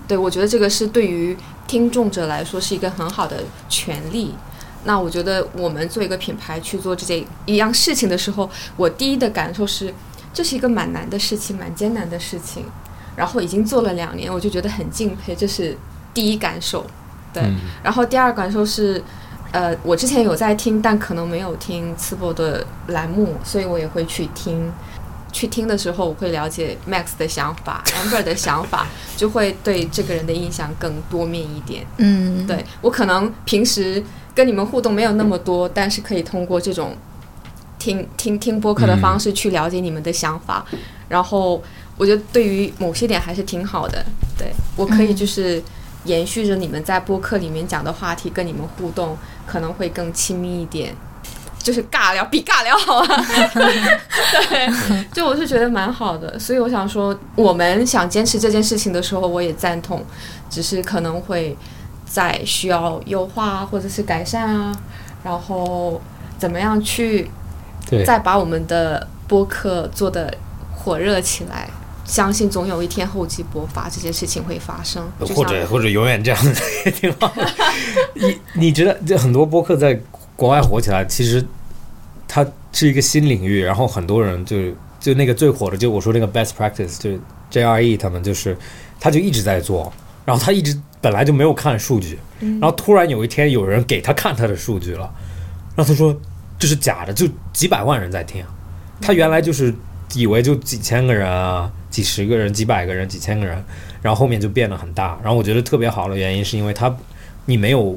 [0.05, 4.35] 对，我觉得这个是对于听众者来说是一个很好的权利。
[4.83, 9.93] 那我觉得我们做一个品牌去做这件一样事情的时候，我第一的感受是，
[10.33, 12.65] 这是一个蛮难的事情，蛮艰难的事情。
[13.15, 15.77] 然后已经做了两年，我就觉得很敬佩，这是
[16.13, 16.85] 第一感受。
[17.33, 19.03] 对，嗯然后第二感受是，
[19.51, 24.71] 呃，我之前有在听，但可能没有听次博的栏目，所以我也会去听。
[25.31, 28.85] 去听的时候，我会了解 Max 的想法， Amber 的想法，
[29.17, 31.83] 就会对这个人的印象更多面一点。
[31.97, 34.03] 嗯，对我可能平时
[34.35, 36.95] 跟你们互动没有那么多，但是可以通过这种
[37.79, 40.63] 听听听播客的方式去了解你们的想法，
[41.09, 41.63] 然后
[41.97, 44.03] 我觉得对于某些点还是挺好的。
[44.37, 45.61] 对我可以就是
[46.05, 50.95] 延续着你们在播客里面讲的话题，跟你们互动，可能会更亲密一点。
[51.59, 53.07] 就是尬聊，比尬聊好啊！
[54.49, 54.69] 对，
[55.13, 60.03] 就我是觉得蛮好的，所以我想说，我们想坚持这件事情的时候，我也赞同，
[60.49, 61.55] 只是可能会
[62.05, 64.75] 在需要优化或者是改善啊，
[65.23, 66.01] 然后
[66.37, 67.31] 怎么样去，
[68.05, 70.35] 再把我们的播客做的
[70.75, 71.69] 火热起来。
[72.05, 75.03] 相信总有一天厚积薄发，这件事情会发生。
[75.19, 77.47] 或者或者永远这样子也挺好的。
[78.15, 79.99] 你你觉得，就很多播客在
[80.35, 81.45] 国外火起来，其实
[82.27, 84.57] 它是一个新领域，然后很多人就
[84.99, 87.19] 就那个最火的，就我说那个 best practice，就是
[87.51, 88.57] JRE 他们就是
[88.99, 89.91] 他就一直在做，
[90.25, 95.09] 然后他一直本来就没有看数据，然后突然有一天有人给他看他的数据了，
[95.75, 96.15] 然后他说
[96.57, 98.43] 这是假的，就几百万人在听，
[98.99, 99.73] 他原来就是
[100.15, 103.63] 以为就几千个人啊，几十个人、几百个人、几千个人，
[104.01, 105.15] 然后后面就变得很大。
[105.21, 106.91] 然后我觉得特别好的原因是因为他
[107.45, 107.95] 你没有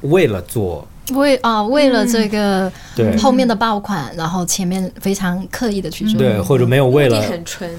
[0.00, 2.72] 为了做为啊、为了这个
[3.16, 6.18] 后面的爆款，然后前面非常刻意的去做。
[6.18, 7.22] 对，或者没有为了，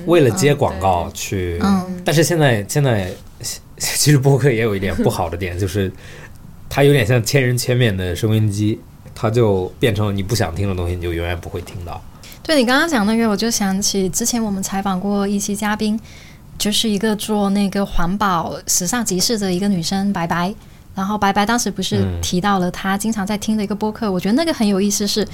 [0.05, 3.11] 为了接广告去，嗯但是现在现在
[3.77, 5.91] 其实播客也有一点不好的点，就是
[6.69, 8.79] 它有点像千人千面的收音机，
[9.13, 12.01] 它就变成了你不想听的东西，你就永远不会听到。
[12.45, 15.99] 对你刚刚讲那个，我就想起之前我们采访过一期嘉宾，
[16.59, 20.53] 就是一个做那个环保时尚集市的一个女生白白。
[20.93, 25.27] 然后白白当时不是嗯提到了她经常在听的一个播客，我觉得那个很有意思是，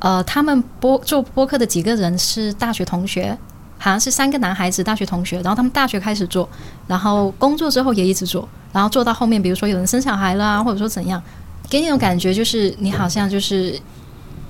[0.00, 3.38] 呃，他们播做播客的几个人是大学同学，
[3.78, 6.48] 好像是三个男孩子大学同学，然后他们大学开始做，
[6.88, 11.22] 然后工作之后也一直做，然后做到后面，比如说有人生小孩了啊，或者说怎样，
[11.70, 13.80] 给你一种感觉就是你好像就是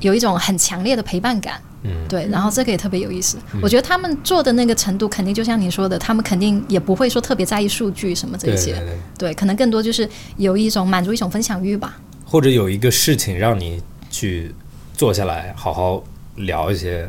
[0.01, 1.61] 有一种很强烈的陪伴感。
[1.83, 3.39] 嗯，对，然后这个也特别有意思。
[3.63, 8.73] 我觉得他们做的那个程度，肯定就像你说的，他们肯定也不会说特别在意数据什么这些。
[8.73, 11.99] 对对对，对，可能更多就是有一种满足一种分享欲吧。
[12.25, 14.53] 或者有一个事情让你去
[14.95, 16.03] 坐下来好好
[16.37, 17.05] 聊一些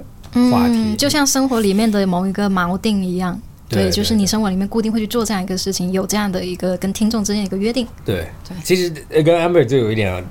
[0.51, 3.39] 话题，嗯，就像生活里面的某一个锚定一样。
[3.69, 7.85] 对就是你生活里面固定会去做这样一个事情，有这样的一个跟听众之间一个约定。
[8.05, 10.23] 对对其实呃跟 Amber 就有一点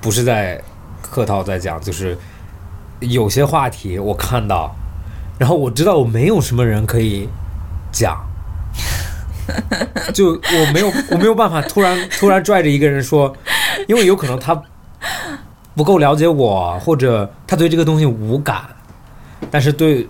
[0.00, 0.62] 不是在
[1.02, 2.16] 客套在讲，就是
[3.08, 4.74] 有些话题我看到，
[5.38, 7.28] 然后我知道我没有什么人可以
[7.92, 8.16] 讲，
[10.12, 13.34] 就我没有我没有办法突然 突然拽着一个人说，
[13.86, 14.62] 因为有可能他
[15.74, 18.62] 不够了解我，或者他对这个东西无感，
[19.50, 20.08] 但是对。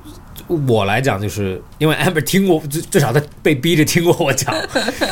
[0.69, 4.55] 我来讲，就是因为 Amber 听过，最最少他被逼着听过我讲，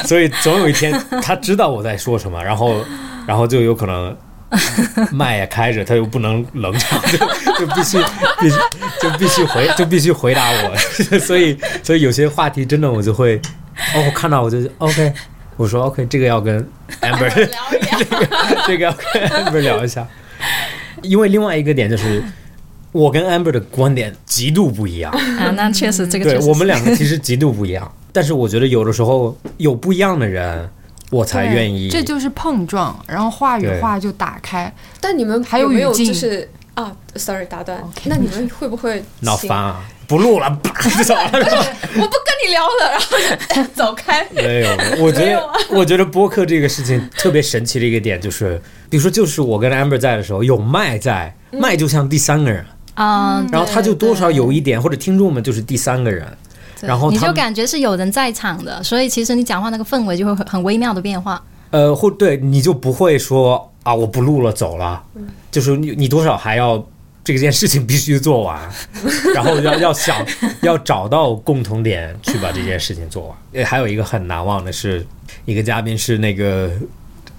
[0.04, 2.84] 所以总有一天他知道我在说什么，然后
[3.26, 4.14] 然后就有可能
[5.12, 7.18] 麦也开着，他又不能冷场，就
[7.66, 7.98] 就必须
[8.40, 8.56] 必须
[9.00, 10.76] 就必须回就必须回答我，
[11.18, 13.36] 所以所以有些话题真的我就会
[13.94, 15.12] 哦，我看到我就 OK，
[15.56, 16.66] 我说 OK，这个要跟
[17.00, 18.28] Amber 这个
[18.66, 20.06] 这个要跟 Amber 聊一下，
[21.02, 22.22] 因为另外一个点就是。
[22.92, 30.68] 我跟 Amber 的观点极度不一样，啊，那确实这个实对我们两个其实极度不一样，但是我觉得有的时候有不一样的人，
[31.12, 31.90] 我才愿意。
[31.90, 34.74] 这就是碰撞，然后话与话就打开。
[34.98, 39.84] 但你们还有有没有就是啊，sorry 打断那你们会不会请闹翻啊！
[40.08, 41.22] 不录了，啪 就走了。
[41.32, 42.98] 我不跟你聊了，
[43.54, 44.26] 然后走开。
[44.30, 56.26] 没有，我觉得啊，我觉得播客这个事情特别神奇的一个点就是，比如说，就是我跟 Amber 在的时候，有麦在，麦就像第三个人，嗯，然后他就多少有一点，或者听众们就是第三个人，
[56.86, 61.42] 然后你就感觉是有人在场的，所以其实你讲话那个氛围就会很很微妙的变化。
[61.70, 65.02] 呃，或对你就不会说啊，我不录了，走了，
[65.50, 66.84] 就是你你多少还要
[67.24, 68.60] 这件事情必须做完，
[69.34, 70.24] 然后要要想
[70.60, 73.36] 要找到共同点去把这件事情做完。
[73.54, 75.06] 呃， 还有一个很难忘的是，
[75.46, 76.70] 一个嘉宾是那个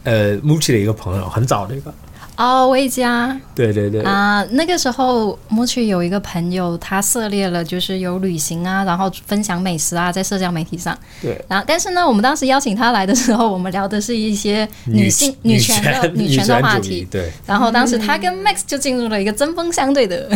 [0.03, 1.93] 呃 Muchi 的一个朋友，很早的一个，
[2.36, 10.97] 哦，魏佳对对对，啊，那个时候木去有一个朋友，他涉猎了就是有旅行啊，然后分享美食啊，在社交媒体上。
[11.21, 11.39] 对。
[11.47, 17.07] 然后，但是呢，我们当时邀请他来的时候，我们聊的是一些女性女权的女权的话题。
[17.11, 20.27] 对，然后当时他跟 Max 就进入了一个针锋相对的，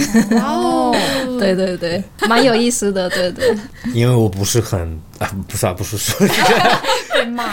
[0.42, 0.96] 哦，
[1.40, 3.58] 对对对，蛮有意思的，对对。
[3.94, 4.80] 因为我不是很
[5.18, 6.28] 啊，不是啊，不是说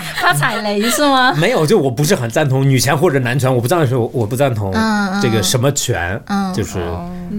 [0.14, 1.32] 他踩雷是吗？
[1.34, 4.72] 没有，就我不是很赞同女权或者男权，我不赞同，我不赞同
[5.20, 6.78] 这个什么权，嗯就是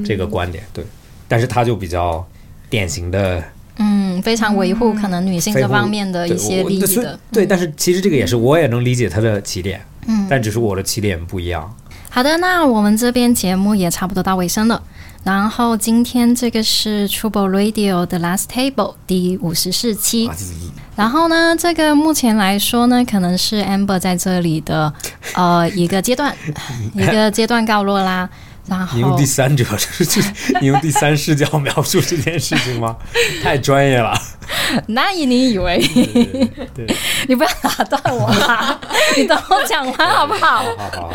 [0.06, 0.86] 这个观点，对。
[1.28, 2.26] 但是他就比较
[2.70, 3.44] 典型的
[3.78, 7.20] 嗯，非常维护可能女性这方面的一些利益的。
[7.32, 11.76] 对，但是其实这个也是我也能理解他的起点，嗯但只是我的起点不一样。
[12.10, 14.82] 好的，那我们这边节目也差不多到尾声了。
[15.26, 20.36] 然后今天这个是 Trouble Radio 的 Last Table 第五十四期啊。
[20.96, 24.94] 然后呢，这个目前来说呢，可能是 Amber 在这里的
[25.34, 26.34] 呃 一个阶段，
[26.94, 28.30] 一个阶段告落啦。
[28.68, 30.22] 然后你用第三者，就是
[30.62, 32.96] 你用第三视角描述这件事情吗？
[33.44, 34.16] 太专业了。
[34.88, 35.80] 那你以为？
[36.74, 36.86] 对，
[37.28, 38.80] 你不要打断我啦，
[39.18, 40.64] 你等我讲完好不好？
[40.78, 41.14] 好好好，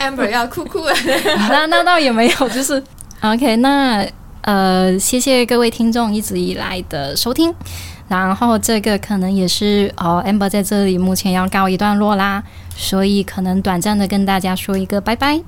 [0.00, 0.92] Amber 要酷酷了。
[1.48, 2.82] 那那倒也没有， 就是
[3.20, 4.06] OK 那。
[4.42, 7.54] 呃，谢谢各位听众一直以来的收听，
[8.08, 12.42] 然后这个可能也是哦，amber 在这里目前要告一段落啦，
[12.74, 15.38] 所以可能短暂的跟大家说一个拜拜。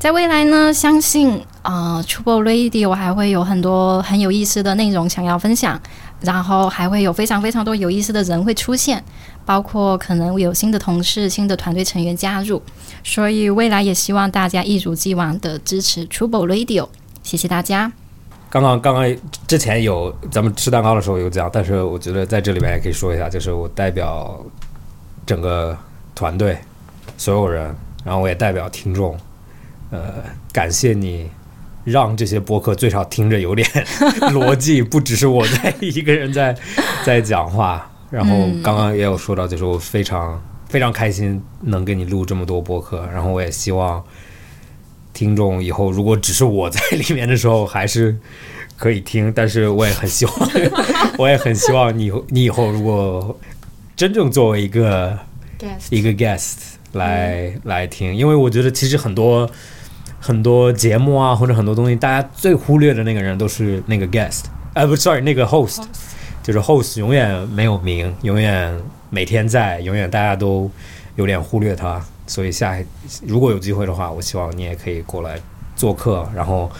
[0.00, 5.80] 在未来呢，相信呃 Trouble Radio 还会有很多很有意思的内容想要分享，
[6.20, 9.02] 然后还会有非常非常多有意思的人会出现，
[9.44, 12.62] 包括可能有新的同事、新的团队成员加入，
[13.02, 16.88] 所以未来也希望大家一如既往的支持 Trouble Radio，
[17.22, 17.92] 谢谢大家。
[18.48, 19.16] 刚刚刚刚
[19.46, 24.40] 之前有咱们吃蛋糕的时候有讲，但是我觉得在这里面也可以说一下，就是我代表
[25.26, 25.76] 整个
[26.14, 26.56] 团队
[27.18, 27.74] 所有人，
[28.04, 29.18] 然后我也代表听众，
[29.90, 30.22] 呃，
[30.52, 31.28] 感谢你
[31.82, 33.68] 让这些播客最少听着有点
[34.32, 36.56] 逻辑，不只是我在一个人在
[37.04, 37.90] 在讲话。
[38.14, 44.02] 然后刚刚也有说到，就是我非常非常开心能给你录这么多播客，然后我也希望。
[45.16, 48.18] 听众以后如果只是我在里面的时候，还是
[48.76, 50.34] 可以听，但是我也很希望，
[51.16, 53.38] 我也很希望你你以后如果
[53.94, 55.16] 真正作为一个
[55.90, 56.54] 一个 guest
[56.94, 59.48] 来、来听，因为我觉得其实很多
[60.18, 65.80] 很多节目啊，或者很多东西，大家最忽略的那个人都是那个 guest，呃，不，sorry，那个 host，
[66.44, 68.78] 就是 host 永远没有名，永远
[69.08, 70.70] 每天在，永远大家都
[71.16, 72.00] 有点忽略他。
[72.26, 72.84] 所以下一
[73.26, 75.40] 如果有机会的话，我希望你也可以过来
[75.74, 76.70] 做客，然后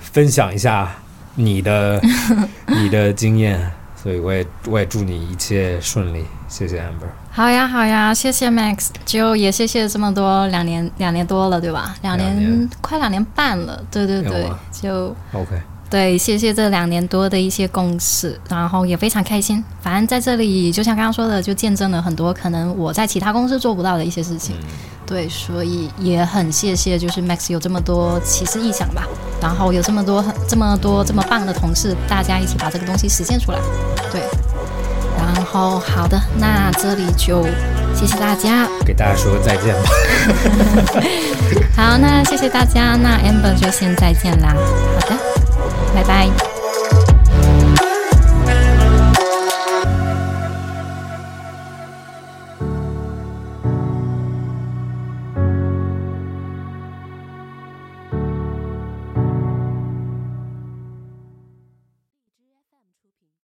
[0.00, 0.94] 分享一下
[1.34, 2.00] 你的
[2.68, 3.58] 你的经验。
[3.96, 7.08] 所以我也我也祝你一切顺利，谢谢 Amber。
[7.30, 11.96] 好呀，好呀，谢谢 Max，就也谢谢这么多两年两年多了，对吧？
[12.02, 15.58] 两年快两年半了，对对对就 OK，
[15.90, 19.62] 对，谢谢这两年多的一些共识，然后也非常开心。
[19.80, 24.56] 反正在这里，就像刚刚说的，就见证了很多可能我在其他公司做不到的一些事情。
[25.06, 29.06] 对，所以也很谢谢，就是 Max 有这么多奇思异想吧，
[29.40, 33.58] 然后有这么多很这么多这么棒的同事，大家一起把这个东西实现出来。
[34.10, 34.22] 对，
[35.18, 37.44] 然后好的，那这里就
[37.94, 38.66] 谢谢大家。
[38.84, 39.90] 给大家说个再见吧。
[41.76, 44.56] 好，那谢谢大家，那 Amber 就先再见啦。
[44.98, 45.16] 好的，
[45.94, 46.53] 拜拜。